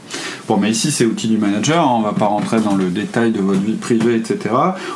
Bon, 0.47 0.59
mais 0.59 0.71
ici, 0.71 0.91
c'est 0.91 1.07
outil 1.07 1.29
du 1.29 1.39
manager. 1.39 1.83
Hein. 1.83 1.93
on 1.95 1.99
ne 2.01 2.05
va 2.05 2.13
pas 2.13 2.27
rentrer 2.27 2.61
dans 2.61 2.75
le 2.75 2.87
détail 2.87 3.31
de 3.33 3.41
votre 3.41 3.61
vie 3.61 3.75
privée, 3.75 4.17
etc. 4.17 4.55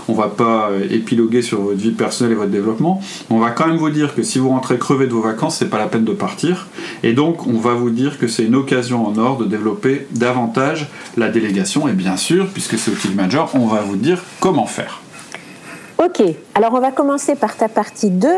On 0.09 0.13
ne 0.13 0.19
va 0.19 0.29
pas 0.29 0.69
euh, 0.71 0.87
épiloguer 0.91 1.43
sur 1.43 1.61
votre 1.61 1.79
vie 1.79 1.93
personnelle 1.93 2.33
et 2.33 2.37
votre 2.37 2.51
développement. 2.51 3.01
On 3.31 3.39
va 3.39 3.51
quand 3.51 3.67
même 3.67 3.77
vous 3.77 3.91
dire 3.91 4.15
que 4.15 4.23
si 4.23 4.39
vous 4.39 4.51
rentrez 4.51 4.79
crevé 4.79 5.07
de 5.07 5.13
vos 5.13 5.23
vacances, 5.23 5.57
c'est 5.57 5.71
pas 5.71 5.79
la 5.79 5.87
peine 5.87 6.05
de 6.05 6.13
partir. 6.13 6.67
Et 7.03 7.15
donc, 7.15 7.47
on 7.47 7.59
va 7.59 7.75
vous 7.75 7.91
dire 7.91 8.19
que 8.19 8.29
c'est 8.29 8.45
une 8.45 8.57
occasion 8.57 9.07
en 9.07 9.17
or 9.17 9.39
de 9.39 9.47
développer 9.47 10.07
davantage 10.11 10.89
la 11.17 11.29
délégation. 11.29 11.89
Et 11.89 11.93
bien 11.93 12.17
sûr, 12.17 12.49
puisque 12.49 12.79
c'est 12.79 12.91
outil 12.91 13.09
du 13.09 13.15
manager, 13.15 13.51
on 13.55 13.67
va 13.67 13.81
vous 13.81 13.97
dire 13.97 14.23
comment 14.41 14.67
faire. 14.67 15.01
Ok, 15.99 16.23
alors 16.55 16.75
on 16.75 16.81
va 16.81 16.93
commencer 16.93 17.35
par 17.35 17.57
ta 17.57 17.69
partie 17.69 18.11
2, 18.11 18.29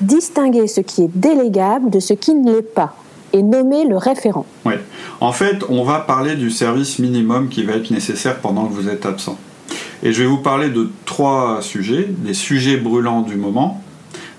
distinguer 0.00 0.66
ce 0.66 0.80
qui 0.80 1.04
est 1.04 1.10
délégable 1.14 1.88
de 1.88 2.00
ce 2.00 2.14
qui 2.14 2.34
ne 2.34 2.52
l'est 2.52 2.62
pas 2.62 2.96
et 3.32 3.42
nommer 3.42 3.86
le 3.86 3.96
référent. 3.96 4.44
Oui, 4.64 4.74
en 5.20 5.30
fait, 5.30 5.62
on 5.68 5.84
va 5.84 6.00
parler 6.00 6.34
du 6.34 6.50
service 6.50 6.98
minimum 6.98 7.48
qui 7.48 7.62
va 7.62 7.74
être 7.74 7.92
nécessaire 7.92 8.38
pendant 8.40 8.66
que 8.66 8.72
vous 8.72 8.88
êtes 8.88 9.06
absent. 9.06 9.38
Et 10.02 10.12
je 10.12 10.22
vais 10.22 10.28
vous 10.28 10.38
parler 10.38 10.68
de 10.68 10.90
trois 11.04 11.62
sujets, 11.62 12.06
des 12.08 12.34
sujets 12.34 12.76
brûlants 12.76 13.22
du 13.22 13.36
moment, 13.36 13.80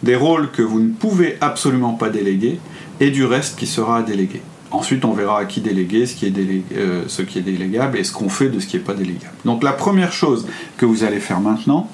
des 0.03 0.15
rôles 0.15 0.51
que 0.51 0.61
vous 0.61 0.81
ne 0.81 0.91
pouvez 0.91 1.37
absolument 1.39 1.93
pas 1.93 2.09
déléguer 2.09 2.59
et 2.99 3.11
du 3.11 3.23
reste 3.23 3.57
qui 3.57 3.65
sera 3.65 3.99
à 3.99 4.01
déléguer. 4.01 4.41
Ensuite, 4.71 5.05
on 5.05 5.13
verra 5.13 5.39
à 5.39 5.45
qui 5.45 5.61
déléguer, 5.61 6.05
ce 6.05 6.15
qui 6.15 6.25
est, 6.25 6.33
euh, 6.75 7.03
ce 7.07 7.21
qui 7.21 7.39
est 7.39 7.41
délégable 7.41 7.97
et 7.97 8.03
ce 8.03 8.11
qu'on 8.11 8.29
fait 8.29 8.49
de 8.49 8.59
ce 8.59 8.67
qui 8.67 8.75
n'est 8.75 8.83
pas 8.83 8.93
délégable. 8.93 9.33
Donc 9.45 9.63
la 9.63 9.71
première 9.71 10.11
chose 10.11 10.45
que 10.77 10.85
vous 10.85 11.03
allez 11.03 11.19
faire 11.19 11.39
maintenant, 11.39 11.89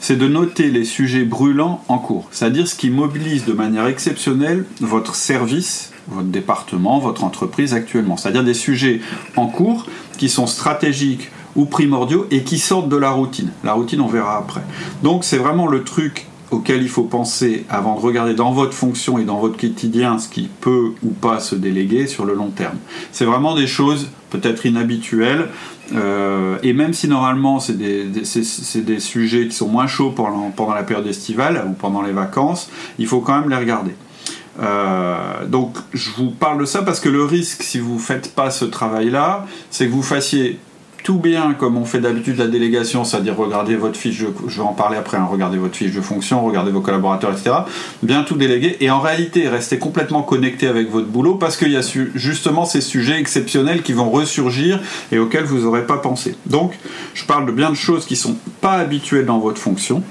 c'est 0.00 0.16
de 0.16 0.28
noter 0.28 0.70
les 0.70 0.84
sujets 0.84 1.24
brûlants 1.24 1.82
en 1.88 1.98
cours, 1.98 2.28
c'est-à-dire 2.30 2.68
ce 2.68 2.74
qui 2.74 2.90
mobilise 2.90 3.44
de 3.46 3.52
manière 3.52 3.86
exceptionnelle 3.86 4.64
votre 4.80 5.14
service, 5.14 5.92
votre 6.08 6.28
département, 6.28 6.98
votre 6.98 7.24
entreprise 7.24 7.72
actuellement, 7.72 8.16
c'est-à-dire 8.16 8.44
des 8.44 8.54
sujets 8.54 9.00
en 9.36 9.46
cours 9.46 9.86
qui 10.18 10.28
sont 10.28 10.46
stratégiques 10.46 11.30
ou 11.56 11.64
primordiaux 11.64 12.26
et 12.30 12.44
qui 12.44 12.58
sortent 12.58 12.88
de 12.88 12.96
la 12.96 13.10
routine. 13.10 13.50
La 13.64 13.72
routine, 13.72 14.00
on 14.00 14.06
verra 14.06 14.36
après. 14.36 14.62
Donc 15.02 15.24
c'est 15.24 15.38
vraiment 15.38 15.66
le 15.66 15.82
truc 15.82 16.26
auquel 16.50 16.82
il 16.82 16.88
faut 16.88 17.04
penser 17.04 17.64
avant 17.68 17.94
de 17.94 18.00
regarder 18.00 18.34
dans 18.34 18.52
votre 18.52 18.72
fonction 18.72 19.18
et 19.18 19.24
dans 19.24 19.38
votre 19.38 19.56
quotidien 19.56 20.18
ce 20.18 20.28
qui 20.28 20.48
peut 20.60 20.92
ou 21.02 21.10
pas 21.10 21.40
se 21.40 21.54
déléguer 21.54 22.06
sur 22.06 22.24
le 22.24 22.34
long 22.34 22.50
terme. 22.50 22.76
C'est 23.12 23.24
vraiment 23.24 23.54
des 23.54 23.66
choses 23.66 24.08
peut-être 24.30 24.66
inhabituelles, 24.66 25.48
euh, 25.94 26.58
et 26.62 26.72
même 26.72 26.92
si 26.92 27.08
normalement 27.08 27.60
c'est 27.60 27.78
des, 27.78 28.04
des, 28.04 29.00
sujets 29.00 29.48
qui 29.48 29.54
sont 29.54 29.68
moins 29.68 29.86
chauds 29.86 30.10
pendant, 30.10 30.50
pendant 30.50 30.74
la 30.74 30.82
période 30.82 31.06
estivale 31.06 31.64
ou 31.68 31.72
pendant 31.72 32.02
les 32.02 32.12
vacances, 32.12 32.70
il 32.98 33.06
faut 33.06 33.20
quand 33.20 33.40
même 33.40 33.48
les 33.48 33.56
regarder. 33.56 33.92
Euh, 34.60 35.46
donc 35.46 35.76
je 35.94 36.10
vous 36.16 36.30
parle 36.30 36.60
de 36.60 36.64
ça 36.64 36.82
parce 36.82 36.98
que 36.98 37.08
le 37.08 37.24
risque 37.24 37.62
si 37.62 37.78
vous 37.78 37.94
ne 37.94 38.00
faites 38.00 38.34
pas 38.34 38.50
ce 38.50 38.64
travail-là, 38.64 39.46
c'est 39.70 39.86
que 39.86 39.92
vous 39.92 40.02
fassiez 40.02 40.58
tout 41.08 41.18
bien 41.18 41.54
comme 41.54 41.78
on 41.78 41.86
fait 41.86 42.00
d'habitude 42.00 42.36
la 42.36 42.48
délégation, 42.48 43.02
c'est-à-dire 43.02 43.34
regarder 43.34 43.76
votre 43.76 43.96
fiche, 43.96 44.18
de, 44.18 44.26
je 44.46 44.60
vais 44.60 44.68
en 44.68 44.74
parler 44.74 44.98
après, 44.98 45.16
hein, 45.16 45.24
regardez 45.24 45.56
votre 45.56 45.74
fiche 45.74 45.94
de 45.94 46.02
fonction, 46.02 46.44
regardez 46.44 46.70
vos 46.70 46.82
collaborateurs, 46.82 47.32
etc. 47.32 47.50
Bien 48.02 48.24
tout 48.24 48.34
déléguer 48.34 48.76
et 48.80 48.90
en 48.90 49.00
réalité 49.00 49.48
rester 49.48 49.78
complètement 49.78 50.20
connecté 50.20 50.66
avec 50.66 50.90
votre 50.90 51.06
boulot 51.06 51.36
parce 51.36 51.56
qu'il 51.56 51.72
y 51.72 51.78
a 51.78 51.92
justement 52.14 52.66
ces 52.66 52.82
sujets 52.82 53.18
exceptionnels 53.18 53.80
qui 53.82 53.94
vont 53.94 54.10
ressurgir 54.10 54.80
et 55.10 55.18
auxquels 55.18 55.44
vous 55.44 55.60
n'aurez 55.60 55.86
pas 55.86 55.96
pensé. 55.96 56.36
Donc 56.44 56.74
je 57.14 57.24
parle 57.24 57.46
de 57.46 57.52
bien 57.52 57.70
de 57.70 57.74
choses 57.74 58.04
qui 58.04 58.14
sont 58.14 58.36
pas 58.60 58.74
habituelles 58.74 59.24
dans 59.24 59.38
votre 59.38 59.58
fonction 59.62 60.02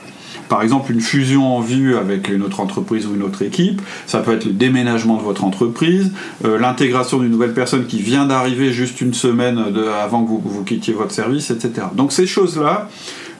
par 0.49 0.61
exemple 0.61 0.91
une 0.91 1.01
fusion 1.01 1.55
en 1.55 1.61
vue 1.61 1.95
avec 1.95 2.29
une 2.29 2.41
autre 2.41 2.59
entreprise 2.59 3.05
ou 3.05 3.15
une 3.15 3.23
autre 3.23 3.41
équipe, 3.41 3.81
ça 4.05 4.19
peut 4.19 4.33
être 4.33 4.45
le 4.45 4.53
déménagement 4.53 5.17
de 5.17 5.23
votre 5.23 5.43
entreprise, 5.43 6.11
euh, 6.45 6.57
l'intégration 6.57 7.19
d'une 7.19 7.31
nouvelle 7.31 7.53
personne 7.53 7.85
qui 7.85 8.01
vient 8.01 8.25
d'arriver 8.25 8.71
juste 8.71 9.01
une 9.01 9.13
semaine 9.13 9.61
avant 10.01 10.23
que 10.23 10.29
vous, 10.29 10.63
quittiez 10.63 10.93
votre 10.93 11.11
service, 11.11 11.51
etc. 11.51 11.87
Donc 11.93 12.11
ces 12.11 12.27
choses-là, 12.27 12.89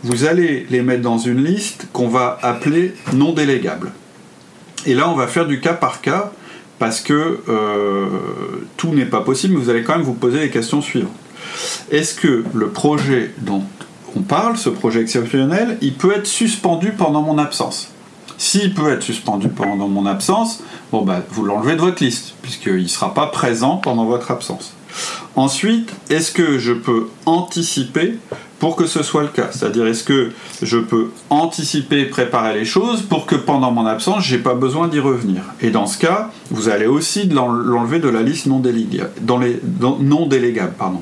vous 0.04 0.26
allez 0.26 0.66
les 0.70 0.82
mettre 0.82 1.02
dans 1.02 1.18
une 1.18 1.44
liste 1.44 1.88
qu'on 1.94 2.08
va 2.08 2.38
appeler 2.42 2.94
non 3.14 3.34
délégable. 3.34 3.92
Et 4.86 4.94
là, 4.94 5.10
on 5.10 5.16
va 5.16 5.28
faire 5.28 5.48
du 5.48 5.60
cas 5.60 5.74
par 5.74 6.02
cas 6.02 6.32
parce 6.80 7.02
que 7.02 7.40
euh, 7.50 8.06
tout 8.78 8.94
n'est 8.94 9.06
pas 9.06 9.22
possible, 9.22 9.56
mais 9.56 9.60
vous 9.60 9.70
allez 9.70 9.84
quand 9.84 9.98
même 9.98 10.06
vous 10.06 10.14
poser 10.14 10.40
les 10.40 10.50
questions 10.50 10.82
suivantes. 10.82 11.12
Est-ce 11.92 12.16
que 12.16 12.44
le 12.54 12.68
projet 12.68 13.32
dont 13.40 13.64
parle, 14.22 14.58
ce 14.58 14.70
projet 14.70 15.02
exceptionnel, 15.02 15.78
il 15.82 15.94
peut 15.94 16.14
être 16.16 16.28
suspendu 16.28 16.92
pendant 16.92 17.22
mon 17.22 17.38
absence 17.38 17.90
S'il 18.38 18.74
peut 18.74 18.92
être 18.92 19.04
suspendu 19.04 19.50
pendant 19.50 19.88
mon 19.88 20.06
absence, 20.06 20.62
bon 20.92 21.04
bah, 21.04 21.22
vous 21.30 21.44
l'enlevez 21.44 21.76
de 21.76 21.82
votre 21.82 22.04
liste, 22.04 22.36
puisqu'il 22.42 22.84
ne 22.84 22.88
sera 22.88 23.14
pas 23.14 23.28
présent 23.28 23.78
pendant 23.78 24.06
votre 24.06 24.32
absence. 24.32 24.74
Ensuite, 25.36 25.94
est-ce 26.10 26.32
que 26.32 26.58
je 26.58 26.74
peux 26.74 27.08
anticiper 27.26 28.18
pour 28.60 28.76
que 28.76 28.88
ce 28.88 29.04
soit 29.04 29.22
le 29.22 29.28
cas? 29.28 29.50
C'est-à-dire, 29.52 29.86
est-ce 29.86 30.04
que 30.04 30.32
je 30.62 30.78
peux 30.78 31.12
anticiper, 31.30 32.06
préparer 32.06 32.58
les 32.58 32.66
choses 32.66 33.04
pour 33.04 33.26
que 33.28 33.36
pendant 33.36 33.72
mon 33.72 33.86
absence, 33.86 34.24
j'ai 34.24 34.40
pas 34.40 34.56
besoin 34.56 34.88
d'y 34.88 35.00
revenir? 35.00 35.44
Et 35.62 35.70
dans 35.70 35.86
ce 35.86 35.98
cas, 36.00 36.32
vous 36.50 36.70
allez 36.70 36.88
aussi 36.88 37.28
l'enlever 37.28 38.00
de 38.00 38.10
la 38.10 38.24
liste 38.24 38.48
non. 38.48 38.62
Pardon. 40.78 41.02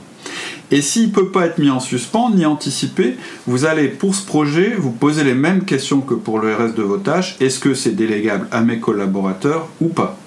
Et 0.72 0.81
s'il 0.81 1.07
ne 1.07 1.13
peut 1.13 1.29
pas 1.29 1.45
être 1.45 1.60
mis 1.60 1.69
en 1.69 1.79
suspens 1.79 2.31
ni 2.31 2.45
anticipé, 2.45 3.17
vous 3.45 3.65
allez 3.65 3.88
pour 3.88 4.15
ce 4.15 4.25
projet 4.25 4.75
vous 4.77 4.91
poser 4.91 5.24
les 5.24 5.36
mêmes 5.36 5.63
questions 5.63 6.01
que 6.01 6.13
pour 6.13 6.39
le 6.39 6.55
reste 6.55 6.75
de 6.75 6.84
vos 6.84 6.98
tâches. 6.98 7.36
Est-ce 7.39 7.60
que 7.60 7.74
c'est 7.74 7.95
délégable 7.95 8.48
à 8.51 8.62
mes 8.62 8.79
collaborateurs 8.79 9.67
ou 9.79 9.88
pas? 9.88 10.17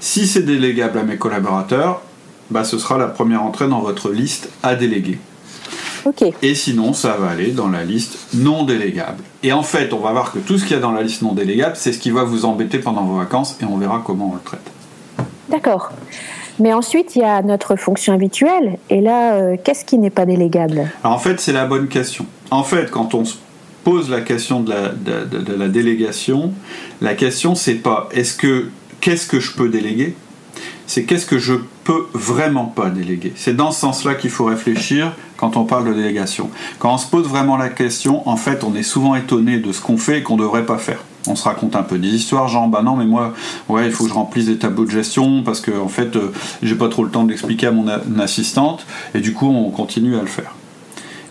Si 0.00 0.26
c'est 0.26 0.42
délégable 0.42 0.98
à 0.98 1.04
mes 1.04 1.16
collaborateurs, 1.16 2.02
bah, 2.50 2.64
ce 2.64 2.78
sera 2.78 2.98
la 2.98 3.06
première 3.06 3.42
entrée 3.42 3.68
dans 3.68 3.80
votre 3.80 4.10
liste 4.10 4.50
à 4.62 4.74
déléguer. 4.74 5.18
Et 6.42 6.54
sinon, 6.54 6.92
ça 6.92 7.16
va 7.16 7.28
aller 7.30 7.52
dans 7.52 7.68
la 7.68 7.84
liste 7.84 8.18
non 8.34 8.64
délégable. 8.64 9.22
Et 9.42 9.52
en 9.52 9.62
fait, 9.62 9.92
on 9.92 10.00
va 10.00 10.12
voir 10.12 10.32
que 10.32 10.38
tout 10.38 10.58
ce 10.58 10.64
qu'il 10.64 10.72
y 10.72 10.78
a 10.78 10.82
dans 10.82 10.92
la 10.92 11.02
liste 11.02 11.22
non 11.22 11.32
délégable, 11.32 11.76
c'est 11.76 11.92
ce 11.92 11.98
qui 11.98 12.10
va 12.10 12.24
vous 12.24 12.44
embêter 12.44 12.78
pendant 12.78 13.04
vos 13.04 13.16
vacances 13.16 13.56
et 13.62 13.64
on 13.64 13.76
verra 13.76 14.02
comment 14.04 14.30
on 14.32 14.34
le 14.34 14.40
traite. 14.40 14.70
D'accord. 15.48 15.92
Mais 16.62 16.72
ensuite, 16.72 17.16
il 17.16 17.22
y 17.22 17.24
a 17.24 17.42
notre 17.42 17.74
fonction 17.74 18.14
habituelle. 18.14 18.78
Et 18.88 19.00
là, 19.00 19.34
euh, 19.34 19.56
qu'est-ce 19.62 19.84
qui 19.84 19.98
n'est 19.98 20.10
pas 20.10 20.26
délégable? 20.26 20.88
En 21.02 21.18
fait, 21.18 21.40
c'est 21.40 21.52
la 21.52 21.66
bonne 21.66 21.88
question. 21.88 22.24
En 22.52 22.62
fait, 22.62 22.88
quand 22.88 23.14
on 23.14 23.24
se 23.24 23.34
pose 23.82 24.08
la 24.08 24.20
question 24.20 24.60
de 24.60 24.70
la, 24.70 24.88
de 24.90 25.54
la 25.54 25.66
délégation, 25.66 26.52
la 27.00 27.14
question, 27.14 27.56
c'est 27.56 27.74
pas 27.74 28.08
est-ce 28.12 28.36
que 28.36 28.68
qu'est-ce 29.00 29.26
que 29.26 29.40
je 29.40 29.56
peux 29.56 29.68
déléguer? 29.68 30.14
C'est 30.86 31.02
qu'est-ce 31.02 31.26
que 31.26 31.38
je 31.38 31.54
peux 31.82 32.06
vraiment 32.14 32.66
pas 32.66 32.90
déléguer? 32.90 33.32
C'est 33.34 33.56
dans 33.56 33.72
ce 33.72 33.80
sens-là 33.80 34.14
qu'il 34.14 34.30
faut 34.30 34.44
réfléchir 34.44 35.16
quand 35.36 35.56
on 35.56 35.64
parle 35.64 35.88
de 35.88 35.94
délégation. 35.94 36.48
Quand 36.78 36.94
on 36.94 36.98
se 36.98 37.08
pose 37.08 37.26
vraiment 37.26 37.56
la 37.56 37.70
question, 37.70 38.28
en 38.28 38.36
fait, 38.36 38.62
on 38.62 38.76
est 38.76 38.84
souvent 38.84 39.16
étonné 39.16 39.58
de 39.58 39.72
ce 39.72 39.80
qu'on 39.80 39.96
fait 39.96 40.20
et 40.20 40.22
qu'on 40.22 40.36
ne 40.36 40.42
devrait 40.42 40.64
pas 40.64 40.78
faire. 40.78 41.02
On 41.28 41.36
se 41.36 41.44
raconte 41.44 41.76
un 41.76 41.82
peu 41.82 41.98
des 41.98 42.08
histoires, 42.08 42.48
genre 42.48 42.68
bah 42.68 42.82
non 42.82 42.96
mais 42.96 43.06
moi 43.06 43.32
ouais 43.68 43.86
il 43.86 43.92
faut 43.92 44.04
que 44.04 44.10
je 44.10 44.14
remplisse 44.14 44.46
des 44.46 44.58
tableaux 44.58 44.84
de 44.84 44.90
gestion 44.90 45.42
parce 45.42 45.60
que 45.60 45.70
en 45.70 45.88
fait 45.88 46.16
euh, 46.16 46.32
j'ai 46.62 46.74
pas 46.74 46.88
trop 46.88 47.04
le 47.04 47.10
temps 47.10 47.24
d'expliquer 47.24 47.68
à 47.68 47.72
mon 47.72 47.86
assistante 48.18 48.86
et 49.14 49.20
du 49.20 49.32
coup 49.32 49.46
on 49.46 49.70
continue 49.70 50.16
à 50.16 50.20
le 50.20 50.26
faire. 50.26 50.52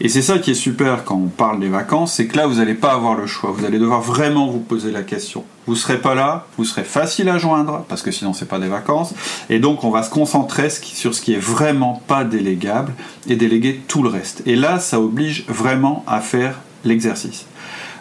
Et 0.04 0.10
c'est 0.10 0.24
ça 0.24 0.40
qui 0.40 0.50
est 0.50 0.56
super 0.56 1.04
quand 1.04 1.16
on 1.16 1.28
parle 1.28 1.60
des 1.60 1.70
vacances, 1.70 2.14
c'est 2.14 2.26
que 2.26 2.36
là, 2.36 2.48
vous 2.48 2.56
n'allez 2.56 2.74
pas 2.74 2.94
avoir 2.94 3.14
le 3.14 3.28
choix. 3.28 3.52
Vous 3.52 3.66
allez 3.66 3.78
devoir 3.78 4.02
vraiment 4.02 4.48
vous 4.48 4.60
poser 4.60 4.90
la 4.90 5.04
question. 5.04 5.44
Vous 5.68 5.76
serez 5.76 6.00
pas 6.00 6.16
là, 6.16 6.48
vous 6.58 6.66
serez 6.66 6.84
facile 6.84 7.30
à 7.30 7.38
joindre, 7.38 7.86
parce 7.88 8.02
que 8.02 8.10
sinon, 8.10 8.34
c'est 8.34 8.48
pas 8.48 8.58
des 8.58 8.68
vacances. 8.68 9.14
Et 9.52 9.60
donc, 9.60 9.84
on 9.84 9.92
va 9.92 10.02
se 10.02 10.10
concentrer 10.10 10.72
sur 10.72 11.14
ce 11.14 11.22
qui 11.22 11.36
est 11.36 11.40
vraiment 11.40 12.02
pas 12.08 12.24
délégable 12.24 12.94
et 13.28 13.36
déléguer 13.36 13.80
tout 13.88 14.02
le 14.02 14.10
reste. 14.10 14.42
Et 14.48 14.56
là, 14.56 14.80
ça 14.80 15.00
oblige 15.00 15.46
vraiment 15.48 16.04
à 16.08 16.20
faire 16.20 16.60
l'exercice. 16.84 17.46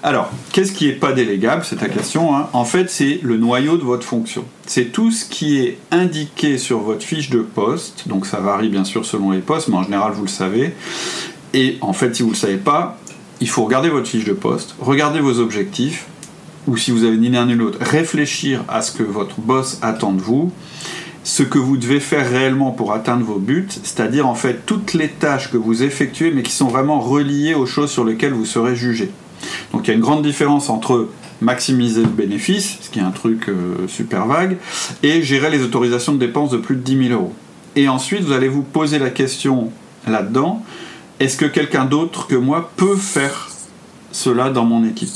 Alors, 0.03 0.31
qu'est-ce 0.53 0.73
qui 0.73 0.87
n'est 0.87 0.95
pas 0.95 1.13
délégable? 1.13 1.63
C'est 1.63 1.77
ta 1.77 1.89
question. 1.89 2.35
Hein. 2.35 2.49
En 2.55 2.65
fait, 2.65 2.89
c'est 2.89 3.21
le 3.23 3.37
noyau 3.37 3.77
de 3.77 3.83
votre 3.83 4.07
fonction. 4.07 4.45
C'est 4.67 4.87
tout 4.87 5.11
ce 5.11 5.27
qui 5.27 5.59
est 5.59 5.79
indiqué 5.91 6.57
sur 6.57 6.79
votre 6.79 7.03
fiche 7.05 7.29
de 7.29 7.41
poste. 7.41 8.09
Donc, 8.09 8.25
ça 8.25 8.41
varie 8.41 8.71
bien 8.71 8.85
sûr 8.85 9.05
selon 9.05 9.31
les 9.31 9.41
postes, 9.41 9.69
mais 9.69 9.77
en 9.77 9.83
général, 9.83 10.13
vous 10.13 10.23
le 10.23 10.29
savez. 10.29 10.75
Et 11.53 11.77
en 11.83 11.93
fait, 11.93 12.17
si 12.17 12.23
vous 12.23 12.31
ne 12.31 12.35
le 12.35 12.39
savez 12.39 12.57
pas, 12.57 12.99
il 13.43 13.49
faut 13.49 13.65
regarder 13.65 13.91
votre 13.91 14.07
fiche 14.07 14.25
de 14.25 14.33
poste, 14.33 14.75
regarder 14.81 15.21
vos 15.21 15.39
objectifs, 15.39 16.07
ou 16.67 16.79
si 16.79 16.93
vous 16.93 17.05
avez 17.05 17.19
ni 17.19 17.29
l'un 17.29 17.47
ni 17.47 17.55
l'autre, 17.55 17.79
réfléchir 17.81 18.65
à 18.69 18.81
ce 18.81 18.93
que 18.93 19.03
votre 19.03 19.41
boss 19.41 19.79
attend 19.83 20.13
de 20.13 20.21
vous, 20.21 20.51
ce 21.25 21.43
que 21.43 21.59
vous 21.59 21.77
devez 21.77 22.01
faire 22.01 22.29
réellement 22.29 22.71
pour 22.71 22.93
atteindre 22.93 23.25
vos 23.25 23.39
buts, 23.39 23.69
c'est-à-dire 23.71 24.27
en 24.27 24.35
fait 24.35 24.65
toutes 24.67 24.95
les 24.95 25.09
tâches 25.09 25.51
que 25.51 25.57
vous 25.57 25.83
effectuez 25.83 26.31
mais 26.31 26.43
qui 26.43 26.53
sont 26.53 26.69
vraiment 26.69 27.01
reliées 27.01 27.55
aux 27.55 27.67
choses 27.67 27.91
sur 27.91 28.05
lesquelles 28.05 28.33
vous 28.33 28.47
serez 28.47 28.77
jugé. 28.77 29.11
Donc 29.73 29.87
il 29.87 29.89
y 29.89 29.91
a 29.93 29.95
une 29.95 30.01
grande 30.01 30.23
différence 30.23 30.69
entre 30.69 31.09
maximiser 31.41 32.03
le 32.03 32.09
bénéfice, 32.09 32.79
ce 32.83 32.91
qui 32.91 32.99
est 32.99 33.03
un 33.03 33.11
truc 33.11 33.49
euh, 33.49 33.89
super 33.89 34.27
vague, 34.27 34.59
et 35.03 35.23
gérer 35.23 35.51
les 35.51 35.63
autorisations 35.63 36.13
de 36.13 36.19
dépenses 36.19 36.51
de 36.51 36.59
plus 36.59 36.77
de 36.77 36.83
10 36.83 37.09
000 37.09 37.21
euros. 37.21 37.35
Et 37.77 37.89
ensuite, 37.89 38.23
vous 38.23 38.33
allez 38.33 38.49
vous 38.49 38.63
poser 38.63 38.99
la 38.99 39.11
question 39.11 39.71
là-dedans, 40.07 40.63
est-ce 41.19 41.37
que 41.37 41.47
quelqu'un 41.47 41.85
d'autre 41.85 42.27
que 42.27 42.35
moi 42.35 42.71
peut 42.77 42.97
faire 42.97 43.51
cela 44.13 44.51
dans 44.51 44.65
mon 44.65 44.85
équipe? 44.85 45.11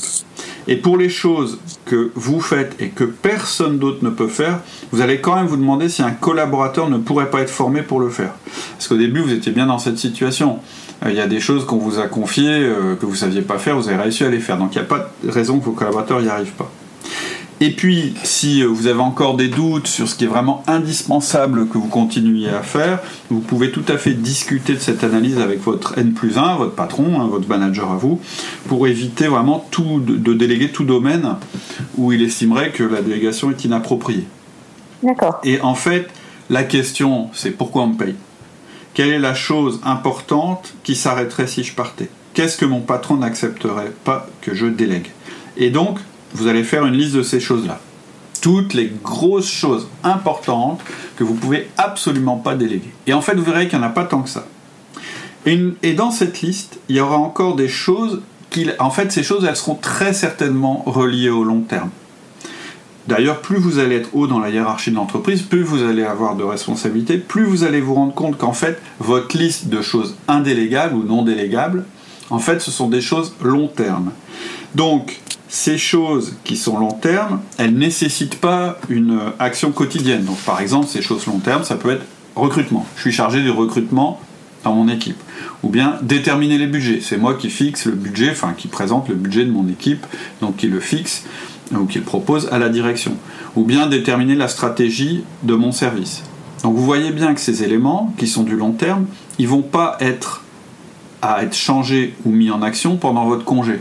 Et 0.67 0.77
pour 0.77 0.97
les 0.97 1.09
choses 1.09 1.59
que 1.85 2.11
vous 2.15 2.41
faites 2.41 2.75
et 2.79 2.89
que 2.89 3.03
personne 3.03 3.77
d'autre 3.77 4.03
ne 4.03 4.09
peut 4.09 4.27
faire, 4.27 4.59
vous 4.91 5.01
allez 5.01 5.21
quand 5.21 5.35
même 5.35 5.45
vous 5.45 5.57
demander 5.57 5.89
si 5.89 6.01
un 6.01 6.11
collaborateur 6.11 6.89
ne 6.89 6.97
pourrait 6.97 7.29
pas 7.29 7.41
être 7.41 7.49
formé 7.49 7.81
pour 7.81 7.99
le 7.99 8.09
faire. 8.09 8.31
Parce 8.71 8.87
qu'au 8.87 8.97
début, 8.97 9.21
vous 9.21 9.33
étiez 9.33 9.51
bien 9.51 9.67
dans 9.67 9.79
cette 9.79 9.97
situation. 9.97 10.59
Euh, 11.05 11.11
il 11.11 11.15
y 11.15 11.21
a 11.21 11.27
des 11.27 11.39
choses 11.39 11.65
qu'on 11.65 11.77
vous 11.77 11.99
a 11.99 12.07
confiées, 12.07 12.49
euh, 12.49 12.95
que 12.95 13.05
vous 13.05 13.11
ne 13.11 13.17
saviez 13.17 13.41
pas 13.41 13.59
faire, 13.59 13.75
vous 13.75 13.89
avez 13.89 14.01
réussi 14.01 14.23
à 14.23 14.29
les 14.29 14.39
faire. 14.39 14.57
Donc 14.57 14.73
il 14.73 14.79
n'y 14.79 14.83
a 14.83 14.87
pas 14.87 15.11
de 15.23 15.29
raison 15.29 15.59
que 15.59 15.65
vos 15.65 15.71
collaborateurs 15.71 16.21
n'y 16.21 16.29
arrivent 16.29 16.53
pas. 16.53 16.71
Et 17.61 17.71
puis, 17.71 18.13
si 18.23 18.61
euh, 18.61 18.67
vous 18.67 18.87
avez 18.87 18.99
encore 18.99 19.37
des 19.37 19.47
doutes 19.47 19.87
sur 19.87 20.09
ce 20.09 20.15
qui 20.15 20.25
est 20.25 20.27
vraiment 20.27 20.63
indispensable 20.67 21.67
que 21.69 21.77
vous 21.77 21.87
continuiez 21.87 22.49
à 22.49 22.61
faire, 22.61 22.99
vous 23.29 23.39
pouvez 23.39 23.71
tout 23.71 23.85
à 23.87 23.97
fait 23.97 24.13
discuter 24.13 24.73
de 24.73 24.79
cette 24.79 25.05
analyse 25.05 25.39
avec 25.39 25.61
votre 25.63 25.97
N 25.97 26.13
plus 26.13 26.37
1, 26.37 26.57
votre 26.57 26.75
patron, 26.75 27.21
hein, 27.21 27.27
votre 27.27 27.47
manager 27.47 27.91
à 27.91 27.95
vous, 27.95 28.19
pour 28.67 28.87
éviter 28.87 29.27
vraiment 29.27 29.65
tout, 29.71 30.01
de, 30.01 30.33
déléguer 30.33 30.69
tout 30.69 30.83
domaine 30.83 31.35
où 31.97 32.11
il 32.11 32.21
estimerait 32.21 32.71
que 32.71 32.83
la 32.83 33.01
délégation 33.01 33.51
est 33.51 33.63
inappropriée. 33.63 34.25
D'accord. 35.01 35.39
Et 35.45 35.61
en 35.61 35.75
fait, 35.75 36.09
la 36.49 36.63
question, 36.63 37.29
c'est 37.33 37.51
pourquoi 37.51 37.83
on 37.83 37.87
me 37.87 37.97
paye? 37.97 38.15
Quelle 38.93 39.09
est 39.09 39.19
la 39.19 39.33
chose 39.33 39.79
importante 39.85 40.73
qui 40.83 40.95
s'arrêterait 40.95 41.47
si 41.47 41.63
je 41.63 41.73
partais? 41.73 42.09
Qu'est-ce 42.33 42.57
que 42.57 42.65
mon 42.65 42.81
patron 42.81 43.15
n'accepterait 43.15 43.93
pas 44.03 44.27
que 44.41 44.53
je 44.53 44.65
délègue? 44.65 45.07
Et 45.55 45.69
donc, 45.69 45.99
vous 46.35 46.47
allez 46.47 46.63
faire 46.63 46.85
une 46.85 46.95
liste 46.95 47.15
de 47.15 47.23
ces 47.23 47.39
choses-là. 47.39 47.79
Toutes 48.41 48.73
les 48.73 48.91
grosses 49.03 49.49
choses 49.49 49.87
importantes 50.03 50.81
que 51.15 51.23
vous 51.23 51.33
pouvez 51.33 51.69
absolument 51.77 52.37
pas 52.37 52.55
déléguer. 52.55 52.91
Et 53.07 53.13
en 53.13 53.21
fait, 53.21 53.35
vous 53.35 53.43
verrez 53.43 53.67
qu'il 53.67 53.79
n'y 53.79 53.85
en 53.85 53.87
a 53.87 53.91
pas 53.91 54.03
tant 54.03 54.21
que 54.21 54.29
ça. 54.29 54.45
Et, 55.45 55.93
dans 55.93 56.11
cette 56.11 56.41
liste, 56.41 56.79
il 56.89 56.95
y 56.95 56.99
aura 56.99 57.17
encore 57.17 57.55
des 57.55 57.67
choses 57.67 58.21
qui, 58.49 58.67
en 58.79 58.89
fait, 58.89 59.11
ces 59.11 59.23
choses, 59.23 59.45
elles 59.45 59.55
seront 59.55 59.75
très 59.75 60.13
certainement 60.13 60.83
reliées 60.85 61.29
au 61.29 61.43
long 61.43 61.61
terme. 61.61 61.89
D'ailleurs, 63.07 63.41
plus 63.41 63.57
vous 63.57 63.77
allez 63.77 63.97
être 63.97 64.09
haut 64.13 64.25
dans 64.25 64.39
la 64.39 64.49
hiérarchie 64.49 64.89
de 64.89 64.95
l'entreprise, 64.95 65.43
plus 65.43 65.61
vous 65.61 65.83
allez 65.83 66.03
avoir 66.03 66.35
de 66.35 66.43
responsabilités, 66.43 67.19
plus 67.19 67.45
vous 67.45 67.63
allez 67.63 67.79
vous 67.79 67.93
rendre 67.93 68.13
compte 68.15 68.37
qu'en 68.37 68.53
fait, 68.53 68.81
votre 68.99 69.37
liste 69.37 69.67
de 69.67 69.81
choses 69.83 70.15
indélégables 70.27 70.95
ou 70.95 71.03
non 71.03 71.21
délégables, 71.21 71.85
en 72.31 72.39
fait, 72.39 72.59
ce 72.59 72.71
sont 72.71 72.89
des 72.89 73.01
choses 73.01 73.35
long 73.43 73.67
terme. 73.67 74.11
Donc, 74.73 75.21
ces 75.47 75.77
choses 75.77 76.33
qui 76.43 76.57
sont 76.57 76.77
long 76.79 76.91
terme, 76.91 77.41
elles 77.57 77.73
ne 77.73 77.79
nécessitent 77.79 78.39
pas 78.39 78.77
une 78.89 79.19
action 79.39 79.71
quotidienne. 79.71 80.25
Donc 80.25 80.37
par 80.39 80.59
exemple, 80.61 80.87
ces 80.87 81.01
choses 81.01 81.25
long 81.27 81.39
terme, 81.39 81.63
ça 81.63 81.75
peut 81.75 81.91
être 81.91 82.05
recrutement. 82.35 82.85
Je 82.95 83.01
suis 83.01 83.11
chargé 83.11 83.41
du 83.41 83.49
recrutement 83.49 84.19
dans 84.63 84.73
mon 84.73 84.89
équipe. 84.89 85.17
Ou 85.63 85.69
bien 85.69 85.97
déterminer 86.01 86.57
les 86.57 86.67
budgets. 86.67 86.99
C'est 87.01 87.17
moi 87.17 87.35
qui 87.35 87.49
fixe 87.49 87.85
le 87.85 87.93
budget, 87.93 88.31
enfin 88.31 88.53
qui 88.57 88.67
présente 88.67 89.07
le 89.07 89.15
budget 89.15 89.45
de 89.45 89.51
mon 89.51 89.67
équipe, 89.67 90.05
donc 90.41 90.57
qui 90.57 90.67
le 90.67 90.79
fixe 90.79 91.23
ou 91.71 91.85
qui 91.85 91.99
le 91.99 92.03
propose 92.03 92.49
à 92.51 92.59
la 92.59 92.69
direction. 92.69 93.15
Ou 93.55 93.63
bien 93.63 93.87
déterminer 93.87 94.35
la 94.35 94.47
stratégie 94.47 95.23
de 95.43 95.55
mon 95.55 95.71
service. 95.71 96.23
Donc 96.63 96.75
vous 96.75 96.83
voyez 96.83 97.11
bien 97.11 97.33
que 97.33 97.39
ces 97.39 97.63
éléments, 97.63 98.13
qui 98.17 98.27
sont 98.27 98.43
du 98.43 98.55
long 98.55 98.71
terme, 98.71 99.05
ils 99.37 99.47
vont 99.47 99.61
pas 99.61 99.97
être 99.99 100.41
à 101.21 101.43
être 101.43 101.55
changés 101.55 102.15
ou 102.25 102.31
mis 102.31 102.51
en 102.51 102.61
action 102.61 102.97
pendant 102.97 103.25
votre 103.25 103.45
congé. 103.45 103.79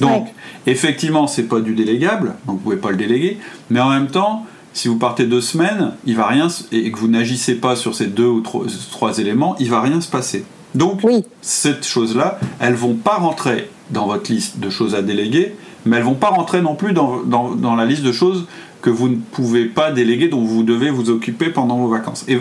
Donc, 0.00 0.28
effectivement, 0.66 1.26
c'est 1.26 1.44
pas 1.44 1.60
du 1.60 1.74
délégable, 1.74 2.34
donc 2.46 2.56
vous 2.56 2.62
pouvez 2.62 2.76
pas 2.76 2.90
le 2.90 2.96
déléguer, 2.96 3.38
mais 3.70 3.80
en 3.80 3.90
même 3.90 4.08
temps, 4.08 4.46
si 4.72 4.88
vous 4.88 4.96
partez 4.96 5.26
deux 5.26 5.40
semaines, 5.40 5.92
il 6.06 6.16
va 6.16 6.26
rien 6.26 6.48
et 6.72 6.90
que 6.90 6.98
vous 6.98 7.08
n'agissez 7.08 7.56
pas 7.56 7.76
sur 7.76 7.94
ces 7.94 8.06
deux 8.06 8.26
ou 8.26 8.40
trois, 8.40 9.18
éléments, 9.18 9.54
il 9.58 9.68
va 9.68 9.80
rien 9.80 10.00
se 10.00 10.08
passer. 10.08 10.44
Donc, 10.74 11.02
cette 11.42 11.86
chose-là, 11.86 12.38
elles 12.58 12.74
vont 12.74 12.94
pas 12.94 13.16
rentrer 13.16 13.68
dans 13.90 14.06
votre 14.06 14.32
liste 14.32 14.58
de 14.58 14.70
choses 14.70 14.94
à 14.94 15.02
déléguer, 15.02 15.54
mais 15.84 15.98
elles 15.98 16.02
vont 16.02 16.14
pas 16.14 16.30
rentrer 16.30 16.62
non 16.62 16.74
plus 16.74 16.94
dans, 16.94 17.22
dans, 17.22 17.76
la 17.76 17.84
liste 17.84 18.02
de 18.02 18.12
choses 18.12 18.46
que 18.80 18.88
vous 18.88 19.08
ne 19.08 19.16
pouvez 19.16 19.66
pas 19.66 19.92
déléguer, 19.92 20.28
dont 20.28 20.42
vous 20.42 20.62
devez 20.62 20.88
vous 20.88 21.10
occuper 21.10 21.50
pendant 21.50 21.76
vos 21.76 21.88
vacances. 21.88 22.24
Et, 22.26 22.40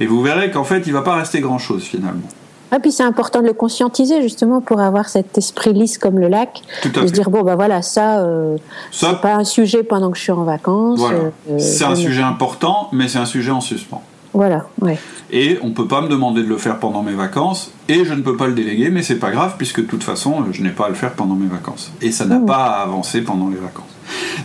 et 0.00 0.06
vous 0.06 0.22
verrez 0.22 0.50
qu'en 0.50 0.64
fait, 0.64 0.84
il 0.86 0.92
va 0.94 1.02
pas 1.02 1.16
rester 1.16 1.40
grand-chose 1.40 1.82
finalement. 1.82 2.28
Et 2.74 2.78
puis 2.80 2.92
c'est 2.92 3.02
important 3.02 3.40
de 3.40 3.46
le 3.46 3.52
conscientiser 3.52 4.22
justement 4.22 4.60
pour 4.60 4.80
avoir 4.80 5.08
cet 5.08 5.38
esprit 5.38 5.72
lisse 5.72 5.98
comme 5.98 6.18
le 6.18 6.28
lac, 6.28 6.62
de 6.84 7.06
se 7.06 7.12
dire 7.12 7.30
bon 7.30 7.42
bah 7.42 7.54
voilà 7.54 7.82
ça, 7.82 8.18
euh, 8.20 8.56
c'est 8.90 9.20
pas 9.20 9.34
un 9.34 9.44
sujet 9.44 9.82
pendant 9.82 10.10
que 10.10 10.18
je 10.18 10.22
suis 10.22 10.32
en 10.32 10.44
vacances. 10.44 11.00
Euh, 11.02 11.58
c'est 11.58 11.84
un 11.84 11.94
sujet 11.94 12.22
important, 12.22 12.88
mais 12.92 13.08
c'est 13.08 13.18
un 13.18 13.26
sujet 13.26 13.50
en 13.50 13.60
suspens. 13.60 14.02
Voilà, 14.32 14.66
ouais. 14.82 14.98
Et 15.30 15.58
on 15.62 15.70
peut 15.70 15.86
pas 15.86 16.02
me 16.02 16.08
demander 16.08 16.42
de 16.42 16.48
le 16.48 16.58
faire 16.58 16.78
pendant 16.78 17.02
mes 17.02 17.14
vacances, 17.14 17.72
et 17.88 18.04
je 18.04 18.12
ne 18.12 18.20
peux 18.20 18.36
pas 18.36 18.46
le 18.46 18.52
déléguer, 18.52 18.90
mais 18.90 19.02
c'est 19.02 19.18
pas 19.18 19.30
grave 19.30 19.54
puisque 19.56 19.80
de 19.80 19.86
toute 19.86 20.04
façon 20.04 20.44
je 20.50 20.62
n'ai 20.62 20.70
pas 20.70 20.86
à 20.86 20.88
le 20.88 20.94
faire 20.94 21.12
pendant 21.12 21.34
mes 21.34 21.48
vacances. 21.48 21.92
Et 22.02 22.12
ça 22.12 22.26
n'a 22.26 22.38
mmh. 22.38 22.46
pas 22.46 22.64
à 22.64 22.82
avancer 22.82 23.22
pendant 23.22 23.48
les 23.48 23.56
vacances. 23.56 23.86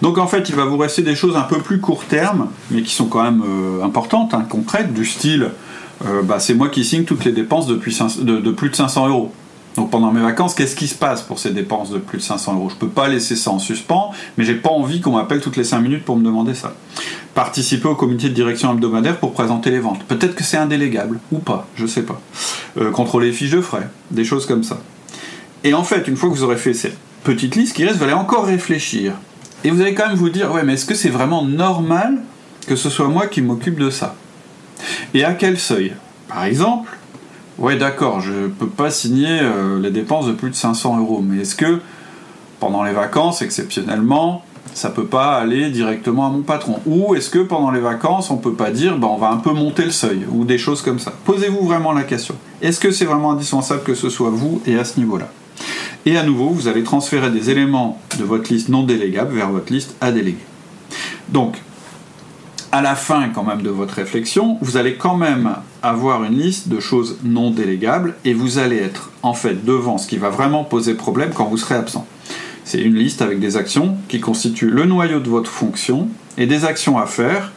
Donc 0.02 0.18
en 0.18 0.28
fait, 0.28 0.50
il 0.50 0.56
va 0.56 0.66
vous 0.66 0.78
rester 0.78 1.02
des 1.02 1.16
choses 1.16 1.36
un 1.36 1.42
peu 1.42 1.58
plus 1.58 1.80
court 1.80 2.06
terme, 2.06 2.48
mais 2.72 2.82
qui 2.82 2.94
sont 2.94 3.08
quand 3.08 3.24
même 3.24 3.44
euh, 3.46 3.84
importantes, 3.84 4.34
hein, 4.34 4.46
concrètes, 4.48 4.94
du 4.94 5.06
style 5.06 5.52
euh, 6.06 6.22
bah, 6.24 6.40
c'est 6.40 6.54
moi 6.54 6.70
qui 6.70 6.84
signe 6.84 7.04
toutes 7.04 7.26
les 7.26 7.32
dépenses 7.32 7.68
de, 7.68 7.76
plus 7.76 7.92
de 8.70 8.76
500 8.76 9.08
euros. 9.08 9.32
Donc 9.76 9.90
pendant 9.90 10.12
mes 10.12 10.22
vacances, 10.22 10.54
qu'est-ce 10.54 10.76
qui 10.76 10.88
se 10.88 10.96
passe 10.96 11.22
pour 11.22 11.40
ces 11.40 11.52
dépenses 11.52 11.92
de 11.92 11.98
plus 11.98 12.18
de 12.18 12.24
500 12.24 12.56
euros? 12.56 12.70
Je 12.70 12.76
ne 12.76 12.80
peux 12.80 12.90
pas 12.90 13.08
laisser 13.08 13.38
ça 13.38 13.52
en 13.52 13.60
suspens, 13.60 14.12
mais 14.38 14.44
j'ai 14.44 14.56
pas 14.56 14.70
envie 14.70 15.00
qu'on 15.00 15.14
m'appelle 15.14 15.40
toutes 15.40 15.56
les 15.56 15.64
5 15.64 15.80
minutes 15.80 16.04
pour 16.04 16.18
me 16.18 16.24
demander 16.24 16.54
ça. 16.54 16.74
Participer 17.34 17.88
au 17.88 17.96
comité 17.96 18.28
de 18.28 18.34
direction 18.34 18.74
hebdomadaire 18.74 19.18
pour 19.18 19.32
présenter 19.32 19.72
les 19.72 19.80
ventes. 19.80 20.04
Peut-être 20.04 20.36
que 20.36 20.44
c'est 20.44 20.58
indélégable, 20.58 21.20
ou 21.32 21.40
pas, 21.40 21.68
je 21.76 21.86
sais 21.86 22.02
pas. 22.02 22.20
Euh, 22.78 22.92
contrôler 22.92 23.28
les 23.28 23.34
fiches 23.34 23.52
de 23.52 23.62
frais, 23.62 23.90
des 24.12 24.26
choses 24.26 24.46
comme 24.46 24.64
ça. 24.64 24.82
Et 25.64 25.74
en 25.74 25.84
fait, 25.84 26.08
une 26.08 26.18
fois 26.18 26.30
que 26.30 26.36
vous 26.36 26.44
aurez 26.44 26.58
fait 26.58 26.74
cette 26.74 26.98
petite 27.24 27.56
liste 27.56 27.76
qui 27.76 27.86
reste, 27.86 27.98
vous 27.98 28.04
allez 28.04 28.14
encore 28.14 28.46
réfléchir. 28.46 29.14
Et 29.64 29.70
vous 29.70 29.80
allez 29.80 29.94
quand 29.94 30.08
même 30.08 30.18
vous 30.18 30.30
dire, 30.30 30.52
ouais, 30.52 30.64
mais 30.64 30.74
est-ce 30.74 30.86
que 30.86 30.96
c'est 30.96 31.10
vraiment 31.10 31.46
normal 31.46 32.18
que 32.68 32.76
ce 32.76 32.90
soit 32.90 33.08
moi 33.08 33.28
qui 33.28 33.42
m'occupe 33.42 33.80
de 33.80 33.90
ça? 33.90 34.16
Et 35.14 35.24
à 35.24 35.34
quel 35.34 35.60
seuil? 35.60 35.94
Par 36.28 36.46
exemple, 36.46 36.98
ouais 37.58 37.78
d'accord, 37.78 38.22
je 38.22 38.34
ne 38.34 38.48
peux 38.48 38.68
pas 38.68 38.90
signer 38.90 39.40
euh, 39.42 39.80
les 39.80 39.92
dépenses 39.92 40.28
de 40.28 40.34
plus 40.34 40.50
de 40.50 40.56
500 40.56 41.00
euros, 41.00 41.24
mais 41.26 41.42
est-ce 41.42 41.56
que 41.56 41.80
pendant 42.60 42.84
les 42.84 42.94
vacances, 42.94 43.42
exceptionnellement, 43.42 44.44
ça 44.74 44.90
peut 44.90 45.06
pas 45.06 45.36
aller 45.38 45.70
directement 45.70 46.28
à 46.28 46.30
mon 46.30 46.42
patron? 46.42 46.80
Ou 46.86 47.16
est-ce 47.16 47.30
que 47.30 47.40
pendant 47.40 47.72
les 47.72 47.80
vacances, 47.80 48.32
on 48.32 48.38
peut 48.38 48.54
pas 48.54 48.72
dire, 48.72 48.98
bah, 48.98 49.08
on 49.10 49.18
va 49.18 49.30
un 49.30 49.38
peu 49.38 49.52
monter 49.52 49.84
le 49.84 49.92
seuil, 49.92 50.26
ou 50.32 50.46
des 50.46 50.58
choses 50.58 50.82
comme 50.82 51.00
ça? 51.00 51.12
Posez-vous 51.26 51.66
vraiment 51.66 51.92
la 51.92 52.04
question. 52.04 52.36
Est-ce 52.62 52.80
que 52.80 52.92
c'est 52.92 53.06
vraiment 53.06 53.32
indispensable 53.32 53.84
que 53.84 53.96
ce 53.96 54.10
soit 54.10 54.30
vous 54.30 54.62
et 54.66 54.78
à 54.78 54.86
ce 54.86 55.00
niveau-là? 55.00 55.30
Et 56.06 56.18
à 56.18 56.24
nouveau, 56.24 56.50
vous 56.50 56.68
allez 56.68 56.84
transférer 56.84 57.30
des 57.30 57.50
éléments 57.50 58.00
de 58.18 58.24
votre 58.24 58.52
liste 58.52 58.70
non 58.70 58.84
délégable 58.84 59.36
vers 59.36 59.50
votre 59.50 59.72
liste 59.72 59.96
à 60.02 60.12
déléguer. 60.12 60.46
Donc, 61.30 61.58
à 62.72 62.82
la 62.82 62.96
fin 62.96 63.30
quand 63.30 63.44
même 63.44 63.62
de 63.62 63.70
votre 63.70 63.96
réflexion, 63.96 64.58
vous 64.62 64.78
allez 64.78 64.96
quand 64.96 65.18
même 65.18 65.56
avoir 65.84 66.24
une 66.24 66.38
liste 66.38 66.70
de 66.70 66.80
choses 66.80 67.18
non 67.24 67.52
délégables 67.52 68.16
et 68.24 68.34
vous 68.34 68.60
allez 68.60 68.78
être 68.78 69.12
en 69.24 69.34
fait 69.34 69.66
devant 69.66 69.98
ce 69.98 70.08
qui 70.08 70.18
va 70.18 70.30
vraiment 70.30 70.64
poser 70.64 70.94
problème 70.94 71.32
quand 71.34 71.46
vous 71.46 71.58
serez 71.58 71.76
absent. 71.76 72.08
C'est 72.64 72.82
une 72.82 72.96
liste 72.96 73.22
avec 73.22 73.40
des 73.40 73.58
actions 73.58 73.98
qui 74.08 74.20
constituent 74.20 74.70
le 74.70 74.86
noyau 74.86 75.20
de 75.20 75.30
votre 75.30 75.50
fonction 75.50 76.08
et 76.38 76.46
des 76.46 76.64
actions 76.64 76.98
à 76.98 77.06
faire 77.06 77.52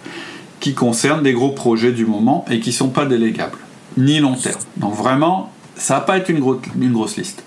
qui 0.59 0.75
concernent 0.75 1.23
des 1.23 1.35
gros 1.35 1.50
projets 1.50 1.92
du 1.92 2.06
moment 2.06 2.44
et 2.50 2.59
qui 2.59 2.71
ne 2.71 2.75
sont 2.75 2.88
pas 2.88 3.04
délégables, 3.04 3.59
ni 3.97 4.18
long 4.18 4.35
terme. 4.35 4.61
Donc 4.78 4.94
vraiment, 4.94 5.52
ça 5.76 5.94
va 5.94 6.00
pas 6.00 6.16
être 6.16 6.30
une, 6.30 6.42
une 6.80 6.92
grosse 6.92 7.16
liste. 7.16 7.44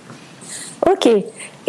Ok. 0.86 1.10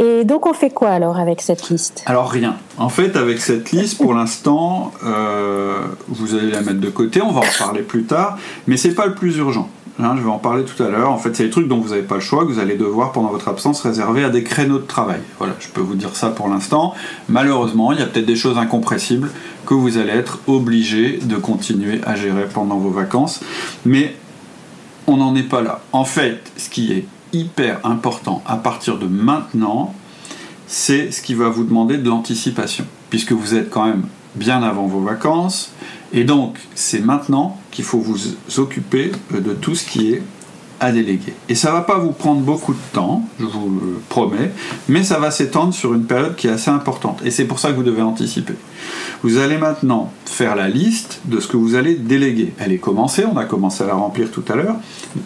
Et 0.00 0.24
donc 0.24 0.46
on 0.46 0.52
fait 0.52 0.70
quoi 0.70 0.90
alors 0.90 1.18
avec 1.18 1.40
cette 1.42 1.70
liste? 1.70 2.04
Alors 2.06 2.30
rien. 2.30 2.56
En 2.76 2.88
fait, 2.88 3.16
avec 3.16 3.40
cette 3.40 3.72
liste, 3.72 3.98
pour 3.98 4.14
l'instant, 4.14 4.92
euh, 5.04 5.80
vous 6.08 6.34
allez 6.34 6.50
la 6.50 6.60
mettre 6.60 6.80
de 6.80 6.90
côté. 6.90 7.20
On 7.20 7.32
va 7.32 7.40
en 7.40 7.58
parler 7.58 7.82
plus 7.82 8.04
tard, 8.04 8.38
mais 8.66 8.76
c'est 8.76 8.94
pas 8.94 9.06
le 9.06 9.14
plus 9.14 9.36
urgent. 9.38 9.68
Hein, 10.00 10.14
je 10.16 10.22
vais 10.22 10.30
en 10.30 10.38
parler 10.38 10.64
tout 10.64 10.80
à 10.80 10.88
l'heure. 10.88 11.10
En 11.10 11.18
fait, 11.18 11.34
c'est 11.34 11.42
des 11.42 11.50
trucs 11.50 11.66
dont 11.66 11.78
vous 11.78 11.88
n'avez 11.88 12.02
pas 12.02 12.14
le 12.14 12.20
choix, 12.20 12.44
que 12.46 12.52
vous 12.52 12.60
allez 12.60 12.76
devoir 12.76 13.10
pendant 13.10 13.30
votre 13.30 13.48
absence 13.48 13.80
réserver 13.80 14.22
à 14.22 14.28
des 14.28 14.44
créneaux 14.44 14.78
de 14.78 14.86
travail. 14.86 15.18
Voilà, 15.38 15.54
je 15.58 15.66
peux 15.66 15.80
vous 15.80 15.96
dire 15.96 16.14
ça 16.14 16.28
pour 16.28 16.46
l'instant. 16.48 16.94
Malheureusement, 17.28 17.90
il 17.90 17.98
y 17.98 18.02
a 18.02 18.06
peut-être 18.06 18.26
des 18.26 18.36
choses 18.36 18.58
incompressibles 18.58 19.32
que 19.66 19.74
vous 19.74 19.98
allez 19.98 20.12
être 20.12 20.38
obligé 20.46 21.18
de 21.20 21.34
continuer 21.34 22.00
à 22.06 22.14
gérer 22.14 22.46
pendant 22.46 22.76
vos 22.76 22.90
vacances, 22.90 23.40
mais 23.84 24.14
on 25.08 25.16
n'en 25.16 25.34
est 25.34 25.42
pas 25.42 25.62
là. 25.62 25.80
En 25.90 26.04
fait, 26.04 26.38
ce 26.56 26.68
qui 26.68 26.92
est 26.92 27.04
hyper 27.32 27.80
important 27.84 28.42
à 28.46 28.56
partir 28.56 28.98
de 28.98 29.06
maintenant, 29.06 29.94
c'est 30.66 31.10
ce 31.10 31.22
qui 31.22 31.34
va 31.34 31.48
vous 31.48 31.64
demander 31.64 31.96
de 31.98 32.08
l'anticipation, 32.08 32.84
puisque 33.10 33.32
vous 33.32 33.54
êtes 33.54 33.70
quand 33.70 33.86
même 33.86 34.04
bien 34.34 34.62
avant 34.62 34.86
vos 34.86 35.00
vacances, 35.00 35.72
et 36.12 36.24
donc 36.24 36.58
c'est 36.74 37.00
maintenant 37.00 37.58
qu'il 37.70 37.84
faut 37.84 37.98
vous 37.98 38.18
occuper 38.58 39.12
de 39.30 39.52
tout 39.52 39.74
ce 39.74 39.86
qui 39.86 40.12
est 40.12 40.22
à 40.80 40.92
déléguer. 40.92 41.34
Et 41.48 41.54
ça 41.54 41.72
va 41.72 41.80
pas 41.80 41.98
vous 41.98 42.12
prendre 42.12 42.40
beaucoup 42.40 42.72
de 42.72 42.78
temps, 42.92 43.24
je 43.40 43.44
vous 43.44 43.80
le 43.80 44.00
promets, 44.08 44.52
mais 44.88 45.02
ça 45.02 45.18
va 45.18 45.30
s'étendre 45.30 45.74
sur 45.74 45.94
une 45.94 46.04
période 46.04 46.36
qui 46.36 46.46
est 46.46 46.50
assez 46.50 46.70
importante. 46.70 47.20
Et 47.24 47.30
c'est 47.30 47.44
pour 47.44 47.58
ça 47.58 47.70
que 47.70 47.76
vous 47.76 47.82
devez 47.82 48.02
anticiper. 48.02 48.54
Vous 49.22 49.38
allez 49.38 49.58
maintenant 49.58 50.12
faire 50.24 50.54
la 50.54 50.68
liste 50.68 51.20
de 51.24 51.40
ce 51.40 51.48
que 51.48 51.56
vous 51.56 51.74
allez 51.74 51.94
déléguer. 51.94 52.52
Elle 52.58 52.72
est 52.72 52.78
commencée, 52.78 53.24
on 53.24 53.36
a 53.36 53.44
commencé 53.44 53.82
à 53.82 53.86
la 53.86 53.94
remplir 53.94 54.30
tout 54.30 54.44
à 54.48 54.54
l'heure, 54.54 54.76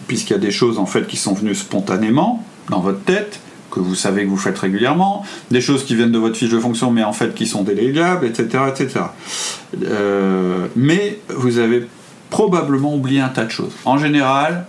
puisqu'il 0.07 0.33
y 0.33 0.35
a 0.35 0.39
des 0.39 0.51
choses 0.51 0.79
en 0.79 0.85
fait 0.85 1.07
qui 1.07 1.17
sont 1.17 1.33
venues 1.33 1.55
spontanément 1.55 2.43
dans 2.69 2.79
votre 2.79 3.01
tête, 3.03 3.39
que 3.69 3.79
vous 3.79 3.95
savez 3.95 4.23
que 4.23 4.29
vous 4.29 4.37
faites 4.37 4.57
régulièrement, 4.57 5.23
des 5.51 5.61
choses 5.61 5.83
qui 5.83 5.95
viennent 5.95 6.11
de 6.11 6.19
votre 6.19 6.35
fiche 6.35 6.51
de 6.51 6.59
fonction 6.59 6.91
mais 6.91 7.03
en 7.03 7.13
fait 7.13 7.33
qui 7.33 7.45
sont 7.45 7.63
délégables, 7.63 8.25
etc. 8.25 8.63
etc. 8.69 9.01
Euh, 9.83 10.67
mais 10.75 11.19
vous 11.29 11.57
avez 11.59 11.87
probablement 12.29 12.95
oublié 12.95 13.19
un 13.19 13.29
tas 13.29 13.45
de 13.45 13.51
choses. 13.51 13.73
En 13.85 13.97
général, 13.97 14.65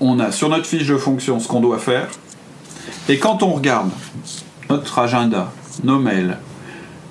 on 0.00 0.20
a 0.20 0.32
sur 0.32 0.48
notre 0.48 0.66
fiche 0.66 0.86
de 0.86 0.96
fonction 0.96 1.40
ce 1.40 1.48
qu'on 1.48 1.60
doit 1.60 1.78
faire, 1.78 2.08
et 3.08 3.18
quand 3.18 3.42
on 3.42 3.52
regarde 3.52 3.90
notre 4.70 4.98
agenda, 4.98 5.52
nos 5.84 5.98
mails, 5.98 6.38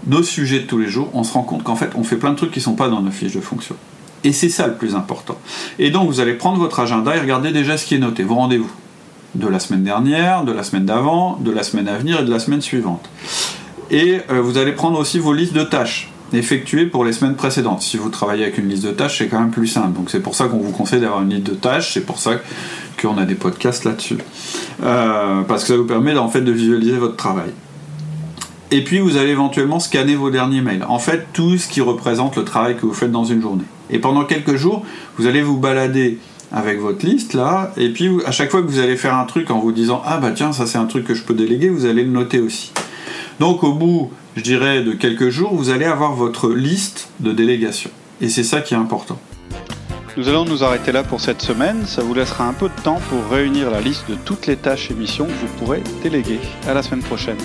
nos 0.06 0.24
sujets 0.24 0.60
de 0.60 0.66
tous 0.66 0.78
les 0.78 0.88
jours, 0.88 1.10
on 1.14 1.24
se 1.24 1.34
rend 1.34 1.44
compte 1.44 1.64
qu'en 1.64 1.76
fait, 1.76 1.92
on 1.96 2.04
fait 2.04 2.18
plein 2.18 2.32
de 2.32 2.36
trucs 2.36 2.52
qui 2.52 2.60
ne 2.60 2.64
sont 2.64 2.76
pas 2.76 2.90
dans 2.90 3.02
nos 3.02 3.12
fiches 3.12 3.34
de 3.34 3.42
fonction. 3.42 3.76
Et 4.24 4.32
c'est 4.32 4.50
ça 4.50 4.68
le 4.68 4.76
plus 4.76 4.96
important. 4.96 5.38
Et 5.80 5.92
donc, 5.92 6.08
vous 6.08 6.20
allez 6.20 6.34
prendre 6.34 6.60
votre 6.60 6.80
agenda 6.80 7.16
et 7.16 7.20
regarder 7.20 7.52
déjà 7.52 7.78
ce 7.78 7.86
qui 7.86 7.96
est 7.96 8.00
noté, 8.00 8.24
vos 8.24 8.36
rendez-vous. 8.36 8.72
De 9.36 9.48
la 9.48 9.60
semaine 9.60 9.84
dernière, 9.84 10.44
de 10.44 10.52
la 10.52 10.64
semaine 10.64 10.86
d'avant, 10.86 11.38
de 11.40 11.52
la 11.52 11.64
semaine 11.64 11.88
à 11.88 11.98
venir 11.98 12.22
et 12.22 12.24
de 12.24 12.32
la 12.32 12.40
semaine 12.40 12.62
suivante. 12.62 13.10
Et 13.92 14.20
euh, 14.30 14.42
vous 14.42 14.58
allez 14.58 14.72
prendre 14.72 15.00
aussi 15.00 15.20
vos 15.20 15.34
listes 15.34 15.54
de 15.54 15.64
tâches 15.64 16.12
effectuées 16.34 16.86
pour 16.86 17.06
les 17.06 17.14
semaines 17.14 17.36
précédentes. 17.36 17.82
Si 17.82 17.98
vous 17.98 18.10
travaillez 18.10 18.44
avec 18.44 18.58
une 18.58 18.70
liste 18.70 18.86
de 18.86 18.92
tâches, 18.92 19.20
c'est 19.20 19.28
quand 19.28 19.40
même 19.40 19.52
plus 19.52 19.68
simple. 19.68 19.94
Donc 19.94 20.10
c'est 20.10 20.20
pour 20.20 20.36
ça 20.36 20.46
qu'on 20.46 20.58
vous 20.58 20.72
conseille 20.72 21.02
d'avoir 21.02 21.22
une 21.22 21.30
liste 21.30 21.48
de 21.48 21.54
tâches, 21.54 21.94
c'est 21.94 22.06
pour 22.06 22.20
ça 22.20 22.32
qu'on 23.02 23.18
a 23.18 23.26
des 23.26 23.36
podcasts 23.36 23.86
là-dessus. 23.86 24.18
Euh, 24.84 25.42
parce 25.44 25.64
que 25.64 25.70
ça 25.70 25.78
vous 25.78 25.86
permet 25.86 26.16
en 26.18 26.30
fait 26.30 26.42
de 26.42 26.52
visualiser 26.52 26.98
votre 26.98 27.16
travail. 27.16 27.52
Et 28.72 28.84
puis 28.84 29.00
vous 29.00 29.16
allez 29.16 29.32
éventuellement 29.32 29.80
scanner 29.80 30.16
vos 30.16 30.30
derniers 30.30 30.62
mails. 30.62 30.84
En 30.90 31.00
fait, 31.00 31.28
tout 31.32 31.58
ce 31.58 31.68
qui 31.68 31.80
représente 31.80 32.36
le 32.36 32.44
travail 32.44 32.76
que 32.76 32.86
vous 32.86 32.94
faites 32.94 33.12
dans 33.12 33.24
une 33.24 33.42
journée. 33.42 33.64
Et 33.90 34.00
pendant 34.00 34.26
quelques 34.26 34.56
jours, 34.56 34.84
vous 35.18 35.28
allez 35.28 35.42
vous 35.42 35.58
balader 35.58 36.20
avec 36.52 36.80
votre 36.80 37.06
liste 37.06 37.34
là, 37.34 37.74
et 37.76 37.90
puis 37.90 38.10
à 38.26 38.32
chaque 38.32 38.52
fois 38.52 38.62
que 38.62 38.68
vous 38.68 38.80
allez 38.80 38.96
faire 38.96 39.16
un 39.16 39.26
truc 39.26 39.52
en 39.52 39.60
vous 39.60 39.72
disant 39.74 40.02
ah 40.06 40.18
bah 40.18 40.32
tiens 40.34 40.54
ça 40.54 40.66
c'est 40.66 40.78
un 40.78 40.86
truc 40.86 41.06
que 41.06 41.14
je 41.14 41.24
peux 41.24 41.34
déléguer, 41.34 41.70
vous 41.70 41.86
allez 41.86 42.04
le 42.04 42.12
noter 42.12 42.40
aussi. 42.40 42.72
Donc 43.40 43.64
au 43.64 43.74
bout 43.74 44.12
je 44.38 44.44
dirais, 44.44 44.84
de 44.84 44.94
quelques 44.94 45.30
jours, 45.30 45.56
vous 45.56 45.72
allez 45.72 45.86
avoir 45.86 46.14
votre 46.14 46.52
liste 46.52 47.10
de 47.20 47.32
délégation. 47.32 47.90
Et 48.22 48.30
c'est 48.30 48.44
ça 48.44 48.62
qui 48.62 48.76
est 48.76 48.78
important. 48.78 49.20
Nous 50.16 50.30
allons 50.30 50.46
nous 50.46 50.64
arrêter 50.64 50.92
là 50.92 51.04
pour 51.04 51.22
cette 51.22 51.42
semaine. 51.42 51.88
Ça 51.88 52.04
vous 52.04 52.14
laissera 52.14 52.48
un 52.48 52.54
peu 52.54 52.70
de 52.70 52.84
temps 52.84 53.02
pour 53.10 53.28
réunir 53.32 53.72
la 53.72 53.82
liste 53.82 54.10
de 54.10 54.16
toutes 54.16 54.46
les 54.46 54.56
tâches 54.56 54.92
et 54.92 54.94
missions 54.94 55.26
que 55.26 55.32
vous 55.32 55.54
pourrez 55.58 55.82
déléguer. 56.04 56.40
À 56.68 56.76
la 56.76 56.84
semaine 56.84 57.02
prochaine. 57.02 57.38